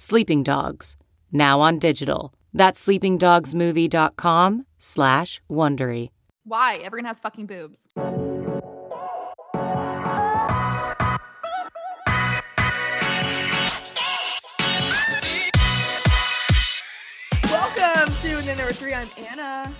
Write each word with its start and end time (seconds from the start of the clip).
Sleeping 0.00 0.44
Dogs, 0.44 0.96
now 1.32 1.58
on 1.60 1.80
digital. 1.80 2.32
That's 2.54 2.86
sleepingdogsmovie.com 2.86 4.64
slash 4.78 5.40
Wondery. 5.50 6.10
Why? 6.44 6.76
Everyone 6.76 7.04
has 7.06 7.18
fucking 7.18 7.46
boobs. 7.46 7.80
Welcome 17.50 18.14
to 18.22 18.36
And 18.38 18.46
Then 18.46 18.56
There 18.56 18.66
Were 18.66 18.72
Three. 18.72 18.94
I'm 18.94 19.08
Ana. 19.32 19.74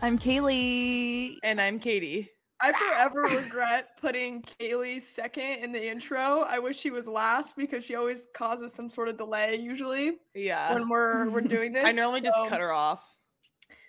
I'm 0.00 0.18
Kaley. 0.18 1.36
And 1.42 1.60
I'm 1.60 1.78
Katie. 1.78 2.30
I 2.60 2.72
forever 2.72 3.22
regret 3.36 3.90
putting 4.00 4.42
Kaley 4.42 5.00
second 5.00 5.62
in 5.62 5.72
the 5.72 5.88
intro. 5.90 6.40
I 6.42 6.58
wish 6.58 6.78
she 6.78 6.90
was 6.90 7.06
last 7.06 7.56
because 7.56 7.84
she 7.84 7.94
always 7.94 8.26
causes 8.34 8.72
some 8.72 8.90
sort 8.90 9.08
of 9.08 9.16
delay 9.16 9.56
usually 9.56 10.18
Yeah. 10.34 10.74
when 10.74 10.88
we're 10.88 11.30
we're 11.30 11.40
doing 11.56 11.72
this. 11.72 11.84
I 11.86 11.92
normally 11.92 12.20
just 12.20 12.36
cut 12.48 12.60
her 12.60 12.72
off. 12.72 13.16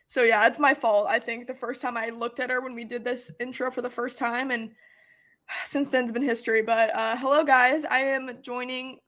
So 0.07 0.23
yeah, 0.23 0.47
it's 0.47 0.59
my 0.59 0.73
fault. 0.73 1.07
I 1.09 1.19
think 1.19 1.47
the 1.47 1.53
first 1.53 1.81
time 1.81 1.97
I 1.97 2.09
looked 2.09 2.39
at 2.39 2.49
her 2.49 2.61
when 2.61 2.73
we 2.73 2.83
did 2.83 3.03
this 3.03 3.31
intro 3.39 3.69
for 3.71 3.81
the 3.81 3.89
first 3.89 4.17
time, 4.19 4.51
and 4.51 4.71
since 5.65 5.89
then's 5.89 6.11
been 6.11 6.21
history. 6.23 6.61
But 6.61 6.93
uh, 6.95 7.15
hello, 7.17 7.43
guys. 7.43 7.85
I 7.85 7.99
am 7.99 8.31
joining 8.41 8.99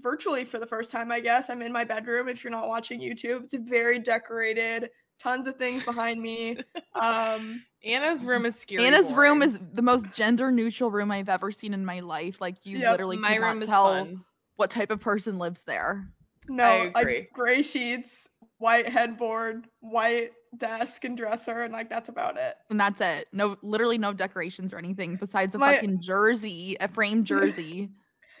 virtually 0.00 0.44
for 0.44 0.58
the 0.60 0.66
first 0.66 0.92
time. 0.92 1.10
I 1.10 1.18
guess 1.20 1.50
I'm 1.50 1.62
in 1.62 1.72
my 1.72 1.82
bedroom. 1.84 2.28
If 2.28 2.44
you're 2.44 2.52
not 2.52 2.68
watching 2.68 3.00
YouTube, 3.00 3.44
it's 3.44 3.54
a 3.54 3.58
very 3.58 3.98
decorated. 3.98 4.90
Tons 5.20 5.46
of 5.48 5.56
things 5.56 5.84
behind 5.84 6.20
me. 6.20 6.58
Um, 6.94 7.62
Ana's 7.84 8.24
room 8.24 8.44
is 8.44 8.58
scary. 8.58 8.84
Ana's 8.84 9.12
room 9.12 9.40
is 9.40 9.56
the 9.72 9.82
most 9.82 10.10
gender 10.12 10.50
neutral 10.50 10.90
room 10.90 11.12
I've 11.12 11.28
ever 11.28 11.52
seen 11.52 11.72
in 11.74 11.84
my 11.84 12.00
life. 12.00 12.40
Like 12.40 12.56
you 12.66 12.78
Yep, 12.78 12.90
literally 12.90 13.16
my 13.18 13.36
room 13.36 13.58
not 13.60 13.62
is 13.62 13.68
tell 13.68 13.94
fun. 13.94 14.24
what 14.56 14.70
type 14.70 14.90
of 14.90 14.98
person 14.98 15.38
lives 15.38 15.62
there. 15.62 16.08
no, 16.48 16.64
I 16.64 16.84
like, 16.92 16.96
agree. 16.96 17.28
gray 17.32 17.62
sheets, 17.62 18.28
white 18.58 18.88
headboard, 18.88 19.68
white 19.78 20.32
desk 20.56 21.04
and 21.04 21.16
dresser, 21.16 21.62
and 21.62 21.72
like 21.72 21.88
that's 21.88 22.08
about 22.08 22.36
it. 22.36 22.56
And 22.68 22.80
that's 22.80 23.00
it. 23.00 23.28
No 23.32 23.56
literally 23.62 23.96
no 23.98 24.12
decorations 24.12 24.72
or 24.72 24.78
anything 24.78 25.14
besides 25.14 25.54
a 25.54 25.58
My- 25.58 25.74
fucking 25.76 26.00
jersey, 26.00 26.76
a 26.80 26.88
framed 26.88 27.26
jersey. 27.32 27.90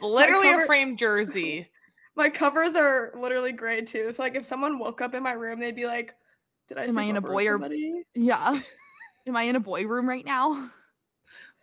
Literally 0.02 0.48
cover- 0.50 0.62
a 0.64 0.66
framed 0.66 0.98
jersey. 0.98 1.68
My 2.16 2.28
covers 2.28 2.74
are 2.74 3.12
literally 3.16 3.52
gray 3.52 3.82
too. 3.82 4.10
So 4.12 4.20
like 4.24 4.34
if 4.34 4.44
someone 4.44 4.80
woke 4.80 5.00
up 5.00 5.14
in 5.14 5.22
my 5.22 5.34
room, 5.34 5.60
they'd 5.60 5.76
be 5.76 5.86
like, 5.86 6.16
"Did 6.68 6.78
I 6.78 6.84
Am 6.84 6.98
I 6.98 7.02
in 7.02 7.16
a 7.16 7.20
boy 7.20 7.46
or- 7.46 7.54
somebody?" 7.54 8.02
yeah. 8.14 8.58
Am 9.26 9.36
I 9.36 9.42
in 9.42 9.56
a 9.56 9.60
boy 9.60 9.86
room 9.86 10.08
right 10.08 10.24
now? 10.24 10.70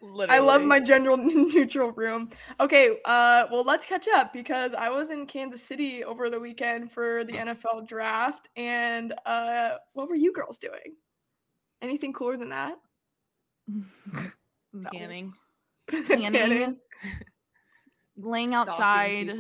Literally. 0.01 0.37
I 0.37 0.39
love 0.39 0.61
my 0.61 0.79
general 0.79 1.17
neutral 1.17 1.91
room. 1.91 2.29
Okay, 2.59 2.97
uh, 3.05 3.45
well 3.51 3.63
let's 3.63 3.85
catch 3.85 4.07
up 4.07 4.33
because 4.33 4.73
I 4.73 4.89
was 4.89 5.09
in 5.09 5.25
Kansas 5.25 5.63
City 5.63 6.03
over 6.03 6.29
the 6.29 6.39
weekend 6.39 6.91
for 6.91 7.23
the 7.23 7.33
NFL 7.33 7.87
draft, 7.87 8.49
and 8.55 9.13
uh, 9.25 9.75
what 9.93 10.09
were 10.09 10.15
you 10.15 10.31
girls 10.33 10.59
doing? 10.59 10.95
Anything 11.81 12.13
cooler 12.13 12.37
than 12.37 12.49
that? 12.49 12.75
no. 13.67 14.89
Tanning. 14.93 15.33
Tanning, 15.89 16.77
laying 18.17 18.53
outside, 18.53 19.37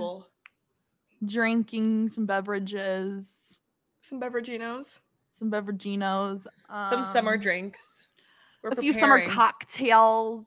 drinking 1.25 2.09
some 2.09 2.25
beverages, 2.25 3.59
Some 4.01 4.19
beveraginos. 4.19 4.99
Some 5.37 5.51
beveraginos, 5.51 6.47
Some 6.89 7.03
summer 7.03 7.33
um, 7.33 7.39
drinks. 7.39 8.07
We're 8.63 8.71
a 8.71 8.75
few 8.75 8.93
summer 8.93 9.27
cocktails. 9.27 10.45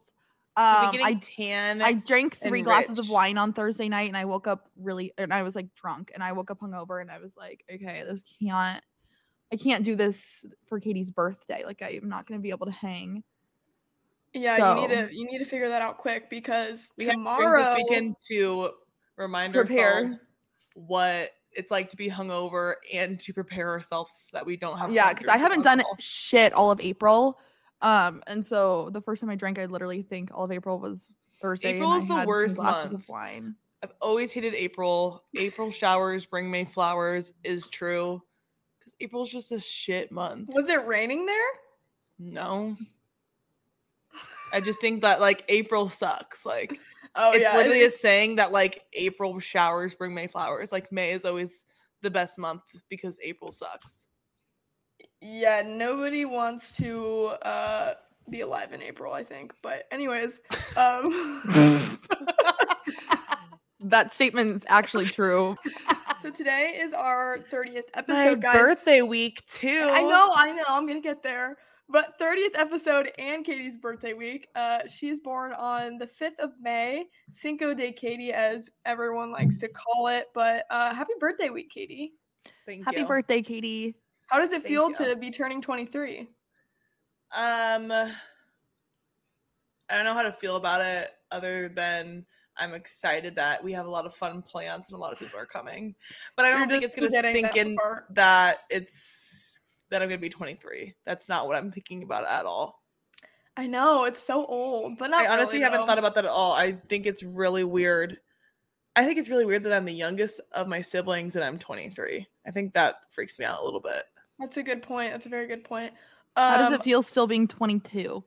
Um, 0.56 0.91
I. 1.00 1.21
I 1.38 1.93
drank 1.93 2.37
three 2.37 2.62
glasses 2.62 2.99
of 2.99 3.09
wine 3.09 3.38
on 3.38 3.53
Thursday 3.53 3.88
night, 3.88 4.09
and 4.09 4.16
I 4.16 4.25
woke 4.25 4.49
up 4.49 4.69
really, 4.76 5.12
and 5.16 5.32
I 5.32 5.44
was 5.44 5.54
like 5.54 5.72
drunk, 5.76 6.10
and 6.12 6.22
I 6.22 6.32
woke 6.32 6.50
up 6.50 6.60
hungover, 6.60 7.00
and 7.00 7.10
I 7.10 7.19
was 7.19 7.37
like, 7.37 7.65
okay, 7.72 8.03
this 8.09 8.25
can't, 8.43 8.82
I 9.53 9.56
can't 9.56 9.84
do 9.84 9.94
this 9.94 10.44
for 10.66 10.81
Katie's 10.81 11.12
birthday. 11.12 11.62
Like, 11.65 11.81
I'm 11.81 12.09
not 12.09 12.26
gonna 12.26 12.41
be 12.41 12.50
able 12.50 12.66
to 12.66 12.72
hang. 12.72 13.22
Yeah, 14.34 14.75
you 14.75 14.88
need 14.88 14.94
to 14.94 15.15
you 15.15 15.26
need 15.31 15.38
to 15.38 15.44
figure 15.44 15.69
that 15.69 15.81
out 15.81 15.99
quick 15.99 16.28
because 16.28 16.91
we 16.99 17.05
have 17.05 17.12
to 17.12 17.19
tomorrow 17.19 17.62
this 17.62 17.76
weekend 17.76 18.16
to 18.28 18.70
remind 19.16 19.55
Prepare. 19.55 19.94
ourselves 19.94 20.19
what 20.75 21.31
it's 21.53 21.71
like 21.71 21.89
to 21.91 21.97
be 21.97 22.09
hungover 22.09 22.75
and 22.93 23.19
to 23.21 23.33
prepare 23.33 23.69
ourselves 23.71 24.13
so 24.31 24.37
that 24.37 24.47
we 24.47 24.57
don't 24.57 24.79
have 24.79 24.93
yeah, 24.93 25.13
because 25.13 25.29
I 25.29 25.37
haven't 25.37 25.63
done 25.63 25.83
shit 25.99 26.53
all 26.53 26.71
of 26.71 26.81
April. 26.81 27.39
Um, 27.81 28.23
and 28.27 28.45
so 28.45 28.91
the 28.93 29.01
first 29.01 29.21
time 29.21 29.31
I 29.31 29.37
drank, 29.37 29.59
I 29.59 29.67
literally 29.67 30.03
think 30.03 30.31
all 30.35 30.45
of 30.45 30.53
April 30.53 30.79
was 30.79 31.17
Thursday. 31.41 31.71
and 31.71 31.79
April 31.79 31.95
is 31.95 32.09
the 32.09 32.25
worst 32.27 32.59
month. 32.59 32.93
of 32.93 33.09
wine. 33.09 33.55
I've 33.83 33.95
always 34.01 34.33
hated 34.33 34.55
April. 34.55 35.25
April 35.37 35.71
showers 35.71 36.27
bring 36.27 36.51
May 36.51 36.65
flowers 36.65 37.33
is 37.45 37.67
true. 37.69 38.21
Because 38.79 38.97
April's 39.01 39.31
just 39.31 39.53
a 39.53 39.61
shit 39.61 40.11
month. 40.11 40.51
was 40.53 40.69
it 40.69 40.85
raining 40.87 41.27
there? 41.27 41.37
No. 42.19 42.77
I 44.53 44.61
just 44.61 44.81
think 44.81 45.03
that 45.03 45.21
like 45.21 45.45
April 45.49 45.89
sucks. 45.89 46.45
Like 46.45 46.81
Oh 47.15 47.33
it's 47.33 47.43
yeah, 47.43 47.57
literally 47.57 47.85
a 47.85 47.91
saying 47.91 48.37
that 48.37 48.53
like 48.53 48.85
April 48.93 49.39
showers 49.41 49.95
bring 49.95 50.15
May 50.15 50.27
flowers. 50.27 50.73
Like 50.73 50.91
May 50.93 51.11
is 51.13 51.25
always 51.25 51.65
the 52.03 52.11
best 52.11 52.39
month 52.39 52.63
because 52.89 53.19
April 53.23 53.51
sucks. 53.53 54.07
yeah. 55.21 55.63
Nobody 55.67 56.25
wants 56.25 56.77
to 56.77 57.27
uh, 57.43 57.95
be 58.31 58.43
alive 58.43 58.73
in 58.73 58.83
April, 58.83 59.13
I 59.13 59.25
think. 59.25 59.55
But 59.63 59.85
anyways, 59.91 60.41
um, 60.77 61.99
That 63.81 64.13
statement 64.13 64.57
is 64.57 64.65
actually 64.69 65.07
true. 65.07 65.57
so 66.21 66.31
today 66.31 66.77
is 66.81 66.93
our 66.93 67.39
thirtieth 67.49 67.85
episode. 67.95 68.17
My 68.17 68.35
guys. 68.35 68.55
birthday 68.55 69.03
week 69.03 69.47
too. 69.47 69.89
I 69.93 70.03
know, 70.03 70.31
I 70.35 70.51
know. 70.53 70.65
I'm 70.69 70.85
gonna 70.87 71.01
get 71.01 71.23
there. 71.23 71.57
But 71.91 72.19
30th 72.21 72.54
episode 72.54 73.12
and 73.19 73.44
Katie's 73.44 73.78
birthday 73.78 74.12
week. 74.12 74.49
Uh, 74.54 74.81
she's 74.87 75.21
born 75.21 75.53
on 75.54 75.97
the 75.97 76.06
5th 76.06 76.38
of 76.38 76.50
May, 76.60 77.06
Cinco 77.31 77.72
de 77.72 77.93
Katie, 77.93 78.32
as 78.32 78.69
everyone 78.84 79.32
likes 79.32 79.59
to 79.60 79.69
call 79.69 80.09
it. 80.09 80.26
But 80.34 80.65
uh, 80.71 80.94
happy 80.94 81.15
birthday 81.19 81.49
week, 81.49 81.71
Katie. 81.71 82.12
Thank 82.66 82.81
you. 82.81 82.85
Happy 82.85 83.00
you. 83.00 83.06
birthday, 83.06 83.40
Katie. 83.40 83.96
How 84.26 84.38
does 84.38 84.52
it 84.52 84.62
Thank 84.62 84.75
feel 84.75 84.88
you. 84.90 84.96
to 84.96 85.17
be 85.17 85.31
turning 85.31 85.62
23? 85.62 86.29
Um, 87.35 87.91
I 87.91 88.11
don't 89.91 90.05
know 90.05 90.14
how 90.14 90.23
to 90.23 90.32
feel 90.32 90.56
about 90.56 90.82
it 90.82 91.08
other 91.31 91.70
than 91.70 92.26
I'm 92.58 92.75
excited 92.75 93.37
that 93.37 93.62
we 93.64 93.73
have 93.73 93.87
a 93.87 93.91
lot 93.91 94.05
of 94.05 94.14
fun 94.14 94.43
plans 94.43 94.88
and 94.88 94.96
a 94.96 94.99
lot 94.99 95.12
of 95.12 95.19
people 95.19 95.38
are 95.38 95.46
coming. 95.46 95.94
But 96.37 96.44
I 96.44 96.50
You're 96.50 96.58
don't 96.58 96.69
think 96.70 96.82
it's 96.82 96.94
gonna 96.94 97.08
sink 97.11 97.52
that 97.52 97.56
in 97.56 97.76
part. 97.76 98.06
that 98.11 98.58
it's 98.69 99.48
that 99.90 100.02
I'm 100.02 100.08
gonna 100.08 100.19
be 100.19 100.29
23. 100.29 100.94
That's 101.05 101.29
not 101.29 101.46
what 101.46 101.56
I'm 101.56 101.70
thinking 101.73 102.02
about 102.02 102.26
at 102.26 102.44
all. 102.46 102.82
I 103.56 103.67
know 103.67 104.05
it's 104.05 104.23
so 104.23 104.46
old, 104.46 104.99
but 104.99 105.11
not. 105.11 105.20
I 105.20 105.32
honestly 105.32 105.58
really, 105.58 105.64
haven't 105.73 105.87
thought 105.87 105.99
about 105.99 106.14
that 106.14 106.25
at 106.25 106.31
all. 106.31 106.52
I 106.52 106.73
think 106.88 107.06
it's 107.06 107.23
really 107.23 107.64
weird. 107.64 108.19
I 108.94 109.05
think 109.05 109.19
it's 109.19 109.29
really 109.29 109.44
weird 109.44 109.64
that 109.64 109.73
I'm 109.73 109.85
the 109.85 109.93
youngest 109.93 110.40
of 110.52 110.69
my 110.69 110.81
siblings 110.81 111.35
and 111.37 111.44
I'm 111.44 111.58
23. 111.58 112.26
I 112.46 112.50
think 112.50 112.73
that 112.75 112.96
freaks 113.11 113.38
me 113.38 113.44
out 113.44 113.61
a 113.61 113.64
little 113.64 113.81
bit. 113.81 114.05
That's 114.38 114.56
a 114.56 114.62
good 114.62 114.82
point. 114.82 115.12
That's 115.12 115.26
a 115.26 115.29
very 115.29 115.46
good 115.46 115.64
point. 115.64 115.93
How 116.37 116.56
does 116.58 116.69
Um, 116.69 116.75
it 116.75 116.84
feel 116.84 117.02
still 117.02 117.26
being 117.26 117.49
22? 117.49 118.23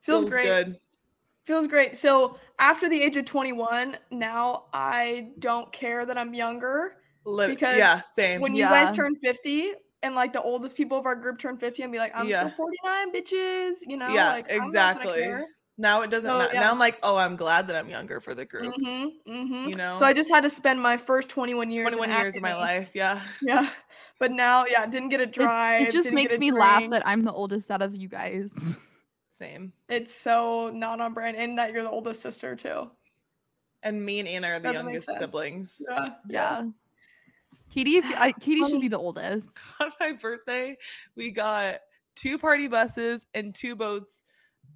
Feels, 0.00 0.24
great. 0.24 0.44
good. 0.44 0.80
Feels 1.44 1.66
great. 1.66 1.96
So 1.96 2.38
after 2.58 2.88
the 2.88 3.00
age 3.00 3.16
of 3.16 3.24
21, 3.24 3.96
now 4.10 4.64
I 4.72 5.28
don't 5.38 5.72
care 5.72 6.04
that 6.06 6.18
I'm 6.18 6.34
younger. 6.34 6.96
Lit- 7.24 7.50
Because 7.50 7.78
yeah, 7.78 8.02
same. 8.10 8.40
when 8.40 8.54
you 8.54 8.64
guys 8.64 8.96
turn 8.96 9.14
50 9.16 9.72
and 10.02 10.14
like 10.14 10.32
the 10.32 10.42
oldest 10.42 10.76
people 10.76 10.98
of 10.98 11.06
our 11.06 11.14
group 11.16 11.38
turn 11.38 11.56
50 11.56 11.82
and 11.82 11.92
be 11.92 11.98
like, 11.98 12.12
I'm 12.14 12.28
Yeah. 12.28 12.50
still 12.52 12.66
49, 12.82 13.12
bitches. 13.12 13.76
You 13.86 13.96
know, 13.96 14.08
yeah, 14.08 14.32
like 14.32 14.50
I'm 14.52 14.70
not 14.70 15.02
gonna 15.02 15.16
exactly. 15.16 15.44
Now 15.80 16.02
it 16.02 16.10
doesn't 16.10 16.28
So, 16.28 16.38
matter. 16.38 16.54
yeah. 16.54 16.60
Now 16.60 16.72
I'm 16.72 16.78
like, 16.80 16.98
oh, 17.04 17.16
I'm 17.16 17.36
glad 17.36 17.68
that 17.68 17.76
I'm 17.76 17.88
younger 17.88 18.18
for 18.20 18.34
the 18.34 18.44
group. 18.44 18.74
Mm-hmm, 18.74 19.30
mm-hmm. 19.32 19.68
You 19.68 19.74
know, 19.76 19.94
So 19.96 20.04
I 20.04 20.12
just 20.12 20.28
had 20.28 20.42
to 20.42 20.50
spend 20.50 20.82
my 20.82 20.96
first 20.96 21.30
21 21.30 21.70
years. 21.70 21.86
in 21.86 21.92
21 21.98 22.20
years 22.20 22.36
of 22.36 22.42
my 22.42 22.54
life. 22.56 22.90
Yeah. 22.94 23.20
Yeah. 23.42 23.70
But 24.18 24.32
now, 24.32 24.64
yeah, 24.66 24.84
didn't 24.86 25.10
get 25.10 25.20
a 25.20 25.24
It- 25.24 25.32
drive. 25.32 25.86
It, 25.88 25.92
just 25.92 26.10
makes 26.10 26.30
get 26.32 26.38
a 26.38 26.40
me 26.40 26.50
laugh 26.50 26.90
that 26.90 27.06
I'm 27.06 27.22
the 27.22 27.32
oldest 27.32 27.70
out 27.70 27.82
of 27.82 27.94
you 27.94 28.08
guys. 28.08 28.50
Same. 29.28 29.72
it's 29.88 30.12
so 30.12 30.70
not 30.70 31.00
on 31.00 31.14
brand, 31.14 31.36
and 31.36 31.56
that 31.58 31.72
you're 31.72 31.84
the 31.84 31.90
oldest 31.90 32.20
sister 32.22 32.56
too. 32.56 32.90
And 33.84 34.04
me 34.04 34.18
and 34.18 34.26
Ana 34.26 34.48
are 34.48 34.58
the 34.58 34.72
Doesn't 34.72 34.86
make 34.86 34.92
youngest 34.94 35.06
sense. 35.06 35.18
siblings. 35.20 35.82
Yeah. 35.88 36.08
yeah. 36.28 36.62
Katie, 37.72 38.00
I, 38.04 38.32
Katie 38.40 38.64
should 38.66 38.80
be 38.80 38.88
the 38.88 38.98
oldest. 38.98 39.48
On 39.80 39.90
my 40.00 40.12
birthday, 40.12 40.76
we 41.16 41.30
got 41.30 41.76
two 42.16 42.38
party 42.38 42.68
buses 42.68 43.26
and 43.34 43.54
two 43.54 43.76
boats, 43.76 44.24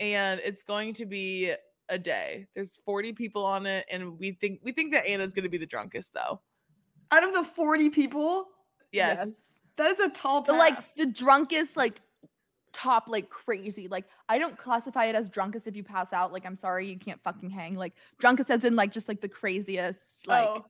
and 0.00 0.40
it's 0.44 0.62
going 0.62 0.94
to 0.94 1.06
be 1.06 1.52
a 1.88 1.98
day. 1.98 2.46
There's 2.54 2.76
40 2.84 3.12
people 3.12 3.44
on 3.44 3.66
it, 3.66 3.84
and 3.90 4.18
we 4.18 4.32
think 4.32 4.60
we 4.62 4.72
think 4.72 4.92
that 4.92 5.06
Ana's 5.06 5.32
gonna 5.32 5.48
be 5.48 5.58
the 5.58 5.66
drunkest 5.66 6.14
though. 6.14 6.40
Out 7.10 7.24
of 7.24 7.34
the 7.34 7.44
40 7.44 7.90
people, 7.90 8.46
Yes. 8.92 9.28
that 9.76 9.90
is 9.90 10.00
a 10.00 10.08
tall 10.08 10.42
The 10.42 10.52
task. 10.52 10.58
like 10.58 10.94
the 10.96 11.06
drunkest, 11.06 11.76
like 11.76 12.00
top, 12.72 13.04
like 13.08 13.28
crazy. 13.28 13.88
Like 13.88 14.06
I 14.28 14.38
don't 14.38 14.56
classify 14.56 15.06
it 15.06 15.14
as 15.14 15.28
drunkest 15.28 15.66
if 15.66 15.76
you 15.76 15.82
pass 15.84 16.12
out. 16.14 16.32
Like 16.32 16.46
I'm 16.46 16.56
sorry, 16.56 16.88
you 16.88 16.98
can't 16.98 17.22
fucking 17.22 17.50
hang. 17.50 17.74
Like 17.76 17.92
drunkest 18.18 18.50
as 18.50 18.64
in 18.64 18.76
like 18.76 18.92
just 18.92 19.08
like 19.08 19.20
the 19.20 19.28
craziest. 19.28 20.26
Like 20.26 20.48
Oh. 20.48 20.64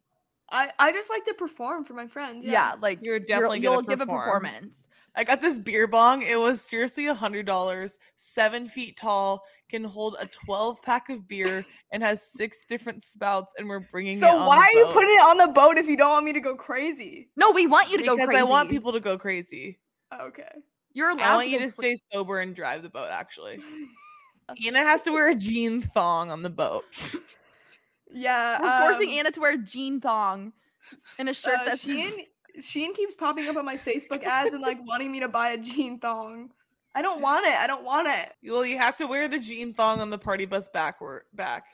I 0.53 0.71
I 0.79 0.93
just 0.93 1.11
like 1.11 1.25
to 1.25 1.35
perform 1.35 1.85
for 1.85 1.95
my 1.95 2.07
friends. 2.07 2.45
yeah. 2.45 2.75
like 2.81 3.01
You're 3.03 3.15
you're- 3.17 3.27
definitely 3.27 3.61
gonna 3.61 3.77
you'll 3.77 3.83
give 3.83 4.01
a 4.01 4.07
performance. 4.07 4.85
I 5.15 5.25
got 5.25 5.43
this 5.43 5.59
beer 5.59 5.87
bong. 5.87 6.23
It 6.23 6.39
was 6.41 6.63
seriously 6.63 7.07
a 7.07 7.13
hundred 7.15 7.45
dollars, 7.45 7.99
seven 8.17 8.67
feet 8.67 8.97
tall, 8.97 9.43
can 9.69 9.85
hold 9.85 10.17
a 10.19 10.25
12 10.27 10.81
pack 10.81 11.11
of 11.11 11.29
beer, 11.29 11.67
and 11.93 12.03
has 12.03 12.23
six 12.23 12.65
different 12.67 13.05
spouts. 13.05 13.53
And 13.59 13.69
we're 13.69 13.81
bringing 13.81 14.15
it. 14.15 14.21
So 14.21 14.29
on 14.31 14.47
why 14.47 14.57
the 14.57 14.63
are 14.63 14.73
you 14.73 14.87
putting 14.93 15.11
it 15.11 15.23
on 15.23 15.37
the 15.37 15.49
boat 15.49 15.77
if 15.77 15.87
you 15.87 15.99
don't 15.99 16.11
want 16.13 16.25
me 16.25 16.33
to 16.33 16.41
go 16.41 16.55
crazy? 16.55 17.29
No, 17.37 17.51
we 17.51 17.67
want 17.67 17.91
you 17.91 17.99
to 17.99 18.03
Because 18.05 18.19
go 18.21 18.25
crazy. 18.27 18.41
I 18.41 18.45
want 18.45 18.71
people 18.71 18.93
to 18.93 19.01
go 19.01 19.19
crazy. 19.19 19.79
Okay. 20.19 20.49
You're 20.95 21.11
allowed. 21.11 21.23
I 21.23 21.35
want 21.37 21.47
to 21.47 21.51
you 21.51 21.59
to 21.59 21.65
cra- 21.65 21.73
stay 21.73 21.97
sober 22.11 22.41
and 22.41 22.55
drive 22.57 22.83
the 22.83 22.89
boat. 22.89 23.09
Actually, 23.11 23.61
Ana 24.67 24.79
has 24.79 25.03
to 25.03 25.13
wear 25.13 25.29
a 25.31 25.35
jean 25.35 25.83
thong 25.83 26.31
on 26.31 26.41
the 26.43 26.51
boat. 26.51 26.85
Yeah. 28.13 28.61
We're 28.61 28.87
forcing 28.93 29.11
um, 29.11 29.19
Ana 29.19 29.31
to 29.33 29.41
wear 29.41 29.53
a 29.55 29.59
jean 29.59 30.01
thong 30.01 30.53
and 31.19 31.29
a 31.29 31.35
shirt 31.35 31.59
uh, 31.61 31.65
that's 31.65 31.85
Shein, 31.85 32.27
Shein 32.61 32.95
keeps 32.95 33.15
popping 33.15 33.49
up 33.49 33.57
on 33.57 33.65
my 33.65 33.77
Facebook 33.77 34.23
ads 34.25 34.53
and 34.53 34.63
like 34.63 34.79
wanting 34.87 35.11
me 35.13 35.21
to 35.21 35.29
buy 35.29 35.51
a 35.51 35.59
jean 35.59 35.99
thong. 35.99 36.51
I 36.95 37.03
don't 37.03 37.21
want 37.29 37.47
it. 37.47 37.55
I 37.55 37.67
don't 37.67 37.85
want 37.85 38.09
it. 38.09 38.33
Well, 38.45 38.67
you 38.67 38.79
have 38.79 38.97
to 38.97 39.07
wear 39.07 39.29
the 39.29 39.39
jean 39.39 39.73
thong 39.75 40.01
on 40.01 40.11
the 40.11 40.19
party 40.19 40.45
bus 40.47 40.69
backward 40.73 41.25
back. 41.33 41.65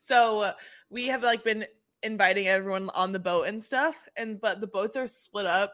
So 0.00 0.42
uh, 0.42 0.52
we 0.90 1.06
have 1.06 1.22
like 1.22 1.44
been 1.44 1.64
inviting 2.02 2.46
everyone 2.46 2.90
on 2.94 3.10
the 3.12 3.18
boat 3.18 3.46
and 3.48 3.60
stuff, 3.62 4.08
and 4.16 4.40
but 4.40 4.60
the 4.60 4.66
boats 4.66 4.96
are 4.96 5.06
split 5.06 5.46
up 5.46 5.72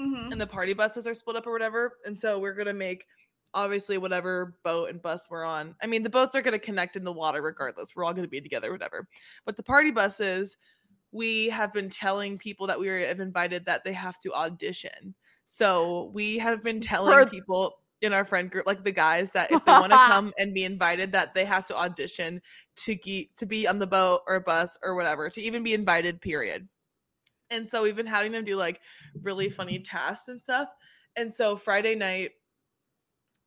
Mhm. 0.00 0.32
and 0.32 0.40
the 0.40 0.46
party 0.46 0.72
buses 0.72 1.06
are 1.06 1.14
split 1.14 1.36
up 1.36 1.46
or 1.46 1.52
whatever. 1.52 1.98
And 2.04 2.18
so 2.18 2.38
we're 2.40 2.52
gonna 2.54 2.74
make 2.74 3.06
obviously 3.54 3.96
whatever 3.98 4.56
boat 4.64 4.90
and 4.90 5.00
bus 5.00 5.28
we're 5.30 5.44
on. 5.44 5.74
I 5.82 5.86
mean, 5.86 6.02
the 6.02 6.10
boats 6.10 6.34
are 6.34 6.42
gonna 6.42 6.58
connect 6.58 6.96
in 6.96 7.04
the 7.04 7.12
water 7.12 7.40
regardless. 7.40 7.94
We're 7.94 8.04
all 8.04 8.12
gonna 8.12 8.28
be 8.28 8.40
together, 8.40 8.70
whatever. 8.72 9.08
But 9.46 9.56
the 9.56 9.62
party 9.62 9.90
buses, 9.90 10.56
we 11.12 11.48
have 11.50 11.72
been 11.72 11.88
telling 11.88 12.38
people 12.38 12.66
that 12.66 12.78
we 12.78 12.88
have 12.88 13.20
invited 13.20 13.64
that 13.66 13.84
they 13.84 13.92
have 13.92 14.18
to 14.20 14.32
audition. 14.32 15.14
So 15.46 16.10
we 16.12 16.38
have 16.38 16.62
been 16.62 16.80
telling 16.80 17.12
For- 17.12 17.30
people 17.30 17.78
in 18.02 18.12
our 18.12 18.24
friend 18.24 18.50
group, 18.50 18.66
like 18.66 18.84
the 18.84 18.92
guys, 18.92 19.32
that 19.32 19.50
if 19.50 19.64
they 19.64 19.72
want 19.72 19.92
to 19.92 19.96
come 20.08 20.32
and 20.38 20.52
be 20.52 20.64
invited, 20.64 21.12
that 21.12 21.32
they 21.32 21.44
have 21.44 21.64
to 21.66 21.76
audition 21.76 22.42
to 22.76 22.94
ge- 22.94 23.30
to 23.36 23.46
be 23.46 23.66
on 23.66 23.78
the 23.78 23.86
boat 23.86 24.20
or 24.26 24.40
bus 24.40 24.76
or 24.82 24.94
whatever, 24.94 25.30
to 25.30 25.40
even 25.40 25.62
be 25.62 25.72
invited. 25.72 26.20
Period. 26.20 26.68
And 27.50 27.68
so 27.68 27.82
we've 27.82 27.96
been 27.96 28.06
having 28.06 28.32
them 28.32 28.44
do 28.44 28.56
like 28.56 28.80
really 29.22 29.48
funny 29.48 29.78
tasks 29.78 30.28
and 30.28 30.40
stuff. 30.40 30.68
And 31.16 31.32
so 31.32 31.56
Friday 31.56 31.94
night, 31.94 32.32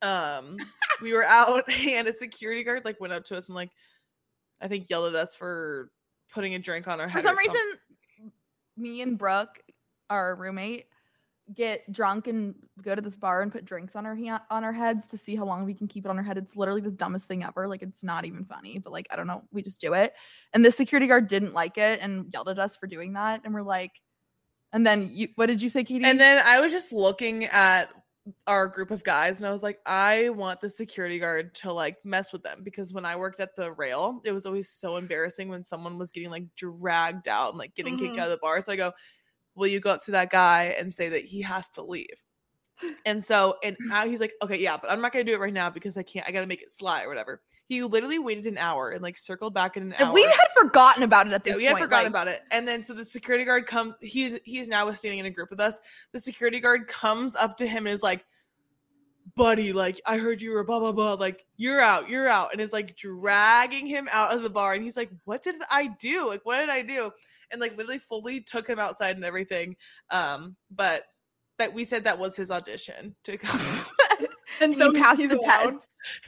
um, 0.02 0.56
we 1.02 1.12
were 1.12 1.24
out 1.24 1.64
and 1.72 2.08
a 2.08 2.12
security 2.12 2.62
guard 2.64 2.84
like 2.84 3.00
went 3.00 3.12
up 3.12 3.24
to 3.24 3.36
us 3.36 3.46
and 3.48 3.54
like 3.54 3.70
I 4.60 4.68
think 4.68 4.88
yelled 4.90 5.14
at 5.14 5.20
us 5.20 5.36
for 5.36 5.90
putting 6.32 6.54
a 6.54 6.58
drink 6.58 6.88
on 6.88 7.00
our 7.00 7.06
For 7.08 7.12
head. 7.14 7.22
some 7.22 7.34
or 7.38 7.42
some- 7.44 7.54
reason, 7.54 7.78
me 8.76 9.02
and 9.02 9.16
Brooke, 9.18 9.60
our 10.10 10.34
roommate, 10.34 10.86
get 11.54 11.90
drunk 11.90 12.26
and 12.26 12.54
go 12.82 12.94
to 12.94 13.00
this 13.00 13.16
bar 13.16 13.40
and 13.40 13.50
put 13.50 13.64
drinks 13.64 13.96
on 13.96 14.04
our 14.04 14.14
ha- 14.14 14.44
on 14.50 14.64
our 14.64 14.72
heads 14.72 15.08
to 15.08 15.16
see 15.16 15.34
how 15.34 15.44
long 15.44 15.64
we 15.64 15.72
can 15.74 15.88
keep 15.88 16.04
it 16.04 16.08
on 16.10 16.18
our 16.18 16.22
head. 16.22 16.36
It's 16.36 16.56
literally 16.56 16.80
the 16.82 16.90
dumbest 16.90 17.26
thing 17.26 17.42
ever. 17.42 17.66
Like 17.66 17.82
it's 17.82 18.02
not 18.02 18.24
even 18.26 18.44
funny, 18.44 18.78
but 18.78 18.92
like 18.92 19.06
I 19.10 19.16
don't 19.16 19.26
know, 19.26 19.42
we 19.52 19.62
just 19.62 19.80
do 19.80 19.94
it. 19.94 20.12
And 20.52 20.64
the 20.64 20.70
security 20.70 21.06
guard 21.06 21.26
didn't 21.26 21.54
like 21.54 21.78
it 21.78 22.00
and 22.02 22.26
yelled 22.32 22.48
at 22.50 22.58
us 22.58 22.76
for 22.76 22.86
doing 22.86 23.14
that. 23.14 23.40
And 23.44 23.54
we're 23.54 23.62
like, 23.62 23.92
and 24.72 24.86
then 24.86 25.10
you, 25.12 25.28
what 25.36 25.46
did 25.46 25.62
you 25.62 25.70
say, 25.70 25.84
Katie? 25.84 26.04
And 26.04 26.20
then 26.20 26.42
I 26.44 26.60
was 26.60 26.70
just 26.70 26.92
looking 26.92 27.44
at 27.46 27.88
our 28.46 28.66
group 28.66 28.90
of 28.90 29.04
guys 29.04 29.38
and 29.38 29.46
I 29.46 29.52
was 29.52 29.62
like, 29.62 29.80
I 29.86 30.30
want 30.30 30.60
the 30.60 30.68
security 30.70 31.18
guard 31.18 31.54
to 31.56 31.72
like 31.72 31.96
mess 32.04 32.32
with 32.32 32.42
them 32.42 32.62
because 32.62 32.92
when 32.92 33.04
I 33.04 33.16
worked 33.16 33.40
at 33.40 33.56
the 33.56 33.72
rail, 33.72 34.20
it 34.24 34.32
was 34.32 34.46
always 34.46 34.68
so 34.70 34.96
embarrassing 34.96 35.48
when 35.48 35.62
someone 35.62 35.98
was 35.98 36.10
getting 36.12 36.30
like 36.30 36.44
dragged 36.56 37.28
out 37.28 37.50
and 37.50 37.58
like 37.58 37.74
getting 37.74 37.96
kicked 37.96 38.16
Mhm. 38.16 38.18
out 38.18 38.26
of 38.26 38.30
the 38.32 38.38
bar. 38.42 38.60
So 38.62 38.72
I 38.72 38.76
go, 38.76 38.92
Will 39.54 39.66
you 39.68 39.80
go 39.80 39.90
up 39.92 40.02
to 40.04 40.12
that 40.12 40.30
guy 40.30 40.64
and 40.78 40.94
say 40.94 41.08
that 41.10 41.24
he 41.24 41.42
has 41.42 41.68
to 41.70 41.82
leave? 41.82 42.22
And 43.06 43.24
so, 43.24 43.56
and 43.64 43.76
now 43.80 44.06
he's 44.06 44.20
like, 44.20 44.32
okay, 44.42 44.58
yeah, 44.58 44.76
but 44.76 44.90
I'm 44.90 45.00
not 45.00 45.12
gonna 45.12 45.24
do 45.24 45.32
it 45.34 45.40
right 45.40 45.52
now 45.52 45.68
because 45.70 45.96
I 45.96 46.02
can't. 46.02 46.26
I 46.28 46.30
gotta 46.30 46.46
make 46.46 46.62
it 46.62 46.70
sly 46.70 47.02
or 47.02 47.08
whatever. 47.08 47.40
He 47.66 47.82
literally 47.82 48.18
waited 48.18 48.46
an 48.46 48.56
hour 48.58 48.90
and 48.90 49.02
like 49.02 49.16
circled 49.16 49.52
back 49.54 49.76
in 49.76 49.82
an 49.84 49.92
And 49.94 50.08
hour. 50.08 50.14
we 50.14 50.22
had 50.22 50.46
forgotten 50.56 51.02
about 51.02 51.26
it 51.26 51.32
at 51.32 51.42
Yeah, 51.46 51.52
this 51.52 51.58
we 51.58 51.64
had 51.64 51.72
point. 51.72 51.84
forgotten 51.84 52.04
like- 52.12 52.22
about 52.22 52.28
it. 52.28 52.42
And 52.50 52.66
then 52.68 52.82
so 52.84 52.94
the 52.94 53.04
security 53.04 53.44
guard 53.44 53.66
comes. 53.66 53.94
He 54.00 54.38
he's 54.44 54.68
now 54.68 54.90
standing 54.92 55.18
in 55.20 55.26
a 55.26 55.30
group 55.30 55.50
with 55.50 55.60
us. 55.60 55.80
The 56.12 56.20
security 56.20 56.60
guard 56.60 56.86
comes 56.86 57.34
up 57.36 57.56
to 57.58 57.66
him 57.66 57.86
and 57.86 57.94
is 57.94 58.02
like, 58.02 58.24
"Buddy, 59.34 59.72
like 59.72 60.00
I 60.06 60.18
heard 60.18 60.40
you 60.40 60.52
were 60.52 60.64
blah 60.64 60.78
blah 60.80 60.92
blah. 60.92 61.14
Like 61.14 61.44
you're 61.56 61.80
out, 61.80 62.08
you're 62.08 62.28
out," 62.28 62.50
and 62.52 62.60
is 62.60 62.72
like 62.72 62.96
dragging 62.96 63.86
him 63.86 64.08
out 64.12 64.34
of 64.34 64.42
the 64.42 64.50
bar. 64.50 64.74
And 64.74 64.82
he's 64.82 64.96
like, 64.96 65.10
"What 65.24 65.42
did 65.42 65.56
I 65.70 65.88
do? 66.00 66.28
Like 66.28 66.44
what 66.46 66.58
did 66.58 66.70
I 66.70 66.82
do?" 66.82 67.10
And 67.50 67.60
like 67.60 67.76
literally 67.76 67.98
fully 67.98 68.40
took 68.40 68.66
him 68.68 68.78
outside 68.78 69.16
and 69.16 69.24
everything. 69.24 69.76
Um, 70.10 70.56
but 70.70 71.04
that 71.58 71.72
we 71.74 71.84
said 71.84 72.04
that 72.04 72.18
was 72.18 72.36
his 72.36 72.50
audition 72.50 73.14
to 73.24 73.36
come. 73.36 73.60
And 74.60 74.74
So 74.76 74.86
so 74.88 74.92
he 74.92 75.00
passed 75.00 75.20
he's 75.20 75.30
the 75.30 75.36
allowed. 75.38 75.64
test. 75.70 75.76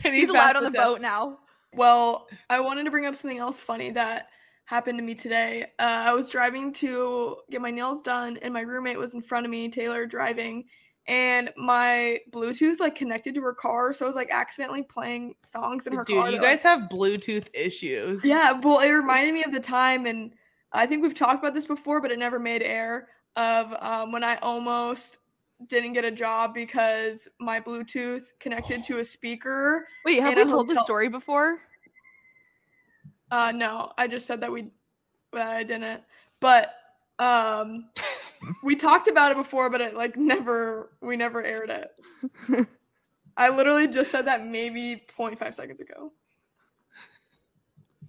and 0.04 0.14
He's 0.14 0.30
passed 0.30 0.34
allowed 0.34 0.56
on 0.56 0.62
the 0.64 0.70
test. 0.70 0.84
boat 0.84 1.00
now. 1.00 1.38
Well, 1.74 2.28
I 2.48 2.60
wanted 2.60 2.84
to 2.84 2.90
bring 2.90 3.06
up 3.06 3.16
something 3.16 3.38
else 3.38 3.60
funny 3.60 3.90
that 3.92 4.28
happened 4.66 4.98
to 4.98 5.02
me 5.04 5.14
today. 5.16 5.64
Uh, 5.80 5.82
I 6.06 6.12
was 6.14 6.30
driving 6.30 6.72
to 6.74 7.36
get 7.50 7.60
my 7.60 7.70
nails 7.72 8.02
done, 8.02 8.36
and 8.42 8.52
my 8.54 8.60
roommate 8.60 8.98
was 8.98 9.14
in 9.14 9.22
front 9.22 9.46
of 9.46 9.50
me, 9.50 9.68
Taylor, 9.68 10.06
driving, 10.06 10.64
and 11.08 11.50
my 11.56 12.20
Bluetooth 12.30 12.78
like 12.78 12.94
connected 12.94 13.34
to 13.34 13.40
her 13.40 13.54
car, 13.54 13.92
so 13.92 14.04
I 14.04 14.08
was 14.08 14.14
like 14.16 14.30
accidentally 14.30 14.82
playing 14.82 15.34
songs 15.42 15.86
in 15.88 15.92
her 15.94 16.04
Dude, 16.04 16.16
car. 16.18 16.30
you 16.30 16.40
guys 16.40 16.62
have 16.62 16.82
Bluetooth 16.88 17.48
issues. 17.52 18.24
yeah. 18.24 18.52
Well, 18.52 18.78
it 18.78 18.90
reminded 18.90 19.34
me 19.34 19.42
of 19.42 19.50
the 19.50 19.58
time, 19.60 20.06
and 20.06 20.32
I 20.72 20.86
think 20.86 21.02
we've 21.02 21.14
talked 21.14 21.40
about 21.42 21.54
this 21.54 21.66
before, 21.66 22.00
but 22.00 22.12
it 22.12 22.18
never 22.18 22.38
made 22.38 22.62
air. 22.62 23.08
Of 23.36 23.72
um, 23.80 24.10
when 24.12 24.24
I 24.24 24.36
almost 24.42 25.18
didn't 25.66 25.92
get 25.92 26.04
a 26.04 26.10
job 26.10 26.54
because 26.54 27.28
my 27.38 27.60
Bluetooth 27.60 28.22
connected 28.38 28.84
to 28.84 28.98
a 28.98 29.04
speaker 29.04 29.86
Wait, 30.04 30.20
have 30.20 30.36
we 30.36 30.44
told 30.44 30.68
hotel- 30.68 30.84
story 30.84 31.08
before? 31.08 31.58
Uh 33.30 33.52
no, 33.54 33.92
I 33.96 34.06
just 34.06 34.26
said 34.26 34.40
that 34.40 34.50
we 34.50 34.70
that 35.32 35.48
I 35.48 35.62
didn't. 35.62 36.02
But 36.40 36.74
um 37.18 37.90
we 38.62 38.74
talked 38.76 39.08
about 39.08 39.30
it 39.30 39.36
before, 39.36 39.70
but 39.70 39.80
it 39.80 39.94
like 39.94 40.16
never 40.16 40.92
we 41.00 41.16
never 41.16 41.42
aired 41.42 41.70
it. 41.70 42.68
I 43.36 43.48
literally 43.48 43.88
just 43.88 44.10
said 44.10 44.26
that 44.26 44.44
maybe 44.44 45.02
0.5 45.16 45.54
seconds 45.54 45.80
ago. 45.80 46.12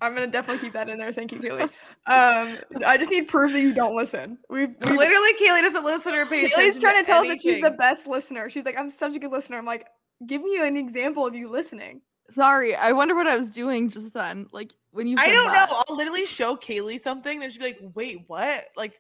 I'm 0.02 0.16
gonna 0.16 0.28
definitely 0.28 0.62
keep 0.62 0.74
that 0.74 0.90
in 0.90 0.98
there. 0.98 1.14
Thank 1.14 1.32
you, 1.32 1.40
Kaley. 1.40 1.70
Um, 2.08 2.58
I 2.86 2.98
just 2.98 3.12
need 3.12 3.28
proof 3.28 3.52
that 3.52 3.62
you 3.62 3.74
don't 3.74 3.96
listen. 3.96 4.40
We've, 4.50 4.70
we've 4.70 4.98
Literally, 4.98 5.34
Kaley 5.40 5.62
doesn't 5.62 5.84
listen 5.84 6.16
or 6.16 6.26
pay 6.26 6.46
attention. 6.46 6.72
Kaley's 6.72 6.82
trying 6.82 7.04
to 7.04 7.06
tell 7.06 7.22
us 7.22 7.28
that 7.28 7.42
she's 7.42 7.62
the 7.62 7.72
best 7.72 8.08
listener. 8.08 8.50
She's 8.50 8.66
like, 8.66 8.78
I'm 8.78 8.90
such 8.90 9.16
a 9.16 9.20
good 9.20 9.32
listener. 9.32 9.58
I'm 9.60 9.66
like, 9.66 9.86
give 10.26 10.42
me 10.42 10.58
an 10.58 10.76
example 10.76 11.28
of 11.28 11.36
you 11.36 11.50
listening. 11.50 12.02
Sorry, 12.32 12.76
I 12.76 12.94
wonder 12.94 13.14
what 13.14 13.28
I 13.28 13.38
was 13.38 13.52
doing 13.52 13.90
just 13.92 14.14
then. 14.14 14.48
Like 14.52 14.74
when 14.92 15.06
you. 15.06 15.18
I 15.20 15.30
don't 15.30 15.52
that. 15.52 15.70
know. 15.70 15.84
I'll 15.88 15.96
literally 15.96 16.26
show 16.26 16.56
Kaley 16.56 17.00
something, 17.00 17.40
then 17.40 17.52
she'll 17.52 17.62
be 17.62 17.68
like, 17.68 17.80
"Wait, 17.94 18.24
what? 18.28 18.64
Like, 18.76 18.94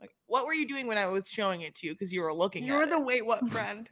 like 0.00 0.10
what 0.26 0.46
were 0.46 0.54
you 0.54 0.66
doing 0.66 0.86
when 0.86 0.96
I 0.96 1.06
was 1.06 1.28
showing 1.28 1.60
it 1.60 1.74
to 1.76 1.86
you? 1.86 1.92
Because 1.92 2.12
you 2.12 2.22
were 2.22 2.32
looking 2.32 2.64
You're 2.64 2.84
at 2.84 2.90
the 2.90 3.00
wait 3.00 3.26
what 3.26 3.46
friend. 3.50 3.90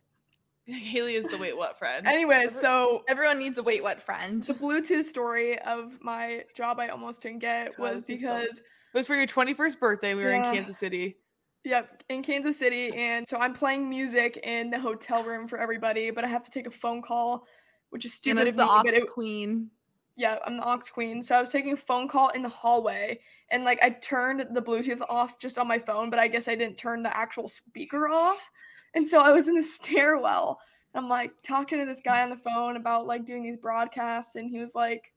It." 0.66 0.73
Haley 0.75 1.14
is 1.14 1.26
the 1.26 1.38
wait 1.38 1.56
what 1.56 1.78
friend. 1.78 2.06
Anyways, 2.06 2.59
so 2.59 3.04
Everyone 3.09 3.38
needs 3.38 3.59
a 3.59 3.62
wait 3.62 3.83
what 3.83 4.00
friend. 4.02 4.42
the 4.42 4.54
Bluetooth 4.54 5.04
story 5.04 5.59
of 5.61 5.99
my 6.02 6.44
job 6.54 6.78
I 6.80 6.88
almost 6.88 7.23
didn't 7.23 7.40
get 7.40 7.76
God, 7.76 7.78
was 7.78 8.09
is 8.09 8.23
so- 8.23 8.37
because 8.38 8.59
it 8.59 8.62
was 8.99 9.06
for 9.06 9.14
your 9.16 9.26
21st 9.26 9.78
birthday. 9.80 10.14
We 10.14 10.23
were 10.25 10.30
Yeah. 10.30 10.49
in 10.49 10.54
Kansas 10.54 10.78
City. 10.78 11.16
Yep, 11.64 12.02
in 12.11 12.23
Kansas 12.23 12.59
City, 12.59 12.92
and 12.94 13.26
so 13.26 13.38
I'm 13.38 13.54
playing 13.54 13.88
music 13.88 14.37
in 14.42 14.68
the 14.68 14.78
hotel 14.78 15.23
room 15.25 15.49
for 15.49 15.59
everybody, 15.59 16.11
but 16.11 16.23
I 16.23 16.28
have 16.28 16.42
to 16.44 16.50
take 16.50 16.66
a 16.66 16.71
phone 16.71 17.00
call, 17.00 17.47
which 17.88 18.04
is 18.04 18.12
stupid 18.12 18.47
of 18.49 18.56
the 18.56 18.64
me. 18.66 18.71
but 18.85 18.92
it, 18.92 19.09
queen. 19.11 19.71
yeah, 20.14 20.38
I'm 20.44 20.59
the 20.59 20.62
aux 20.68 20.80
queen. 20.92 21.23
So 21.23 21.35
I 21.35 21.40
was 21.40 21.49
taking 21.49 21.73
a 21.73 21.76
phone 21.78 22.06
call 22.06 22.28
in 22.28 22.42
the 22.42 22.50
hallway, 22.50 23.18
and 23.50 23.64
like 23.64 23.78
I 23.83 23.88
turned 23.90 24.47
the 24.54 24.61
Bluetooth 24.61 25.00
off 25.09 25.38
just 25.38 25.59
on 25.59 25.66
my 25.66 25.78
phone, 25.78 26.11
but 26.11 26.18
I 26.18 26.28
guess 26.28 26.49
I 26.49 26.54
didn't 26.54 26.76
turn 26.76 27.02
the 27.02 27.16
actual 27.16 27.49
speaker 27.49 28.09
off, 28.11 28.50
and 28.95 29.07
so 29.07 29.21
I 29.21 29.31
was 29.33 29.49
in 29.49 29.55
the 29.55 29.63
stairwell. 29.79 30.59
I'm 30.95 31.09
like 31.09 31.33
talking 31.43 31.79
to 31.81 31.85
this 31.87 32.01
guy 32.05 32.23
on 32.23 32.31
the 32.31 32.37
phone 32.37 32.77
about 32.77 33.07
like 33.07 33.25
doing 33.27 33.43
these 33.43 33.57
broadcasts, 33.57 34.37
and 34.37 34.49
he 34.49 34.59
was 34.59 34.75
like, 34.75 35.13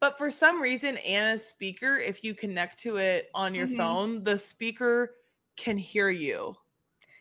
But 0.00 0.18
for 0.18 0.30
some 0.30 0.60
reason, 0.60 0.98
Ana's 0.98 1.46
speaker, 1.46 1.96
if 1.98 2.22
you 2.22 2.34
connect 2.34 2.78
to 2.80 2.96
it 2.96 3.30
on 3.34 3.54
your 3.54 3.66
Mhm. 3.66 3.76
phone, 3.76 4.22
the 4.22 4.38
speaker 4.38 5.14
can 5.56 5.78
hear 5.78 6.10
you. 6.10 6.54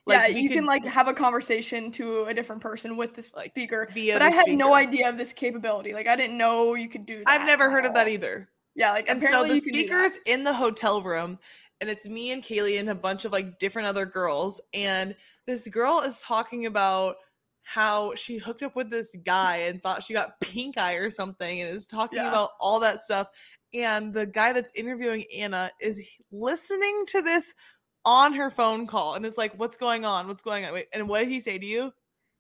yeah, 0.08 0.25
you 0.27 0.50
can 0.50 0.60
could- 0.60 0.65
like 0.65 0.84
have 0.84 1.08
a 1.08 1.13
conversation 1.13 1.89
to 1.91 2.25
a 2.25 2.34
different 2.34 2.62
person 2.62 2.98
with 2.98 3.13
this 3.13 3.34
Like, 3.34 3.51
speaker. 3.51 3.88
But 3.94 4.22
I 4.22 4.30
had 4.30 4.48
no 4.50 4.74
idea 4.74 5.08
of 5.08 5.18
this 5.18 5.32
capability. 5.32 5.94
Like 5.94 6.08
I 6.08 6.15
didn't 6.18 6.38
know 6.38 6.74
you 6.74 6.89
could 6.89 7.06
do 7.06 7.20
that. 7.20 7.30
I've 7.30 7.46
never 7.46 7.70
heard 7.70 7.86
of 7.86 7.94
that 7.94 8.08
either. 8.10 8.50
Yeah, 8.75 8.91
like 8.91 9.10
And 9.10 9.22
so 9.24 9.44
the 9.48 9.56
you 9.56 9.62
can 9.62 9.72
do 9.74 9.88
that. 9.88 10.10
speakers 10.12 10.18
in 10.25 10.44
the 10.44 10.53
hotel 10.53 11.01
room, 11.01 11.38
and 11.80 11.89
it's 11.89 12.08
me 12.08 12.32
and 12.32 12.44
Kaylee 12.44 12.80
and 12.80 12.89
a 12.89 12.96
bunch 12.96 13.24
of 13.25 13.32
like 13.32 13.58
different 13.60 13.88
other 13.88 14.06
girls. 14.06 14.60
And 14.74 15.15
this 15.48 15.67
girl 15.67 16.01
is 16.05 16.21
talking 16.21 16.65
about 16.65 17.15
how 17.63 18.13
she 18.15 18.38
hooked 18.38 18.63
up 18.63 18.75
with 18.75 18.89
this 18.89 19.15
guy 19.24 19.57
and 19.57 19.81
thought 19.81 20.03
she 20.03 20.13
got 20.13 20.39
pink 20.41 20.77
eye 20.77 20.95
or 20.95 21.12
something, 21.12 21.62
and 21.62 21.69
is 21.69 21.86
talking 21.86 22.17
Yeah. 22.17 22.29
about 22.29 22.51
all 22.60 22.79
that 22.79 23.01
stuff. 23.01 23.27
And 23.74 24.13
the 24.13 24.25
guy 24.25 24.51
that's 24.53 24.71
interviewing 24.75 25.25
Ana 25.36 25.71
is 25.79 26.01
listening 26.31 27.05
to 27.07 27.21
this 27.21 27.53
on 28.03 28.33
her 28.33 28.50
phone 28.50 28.88
call 28.88 29.13
and 29.15 29.25
is 29.25 29.38
like, 29.38 29.53
What's 29.57 29.77
going 29.77 30.05
on? 30.05 30.27
What's 30.27 30.43
going 30.43 30.65
on? 30.65 30.74
Wait, 30.74 30.88
and 30.93 31.07
what 31.07 31.19
did 31.19 31.29
he 31.29 31.39
say 31.39 31.57
to 31.57 31.65
you? 31.65 31.93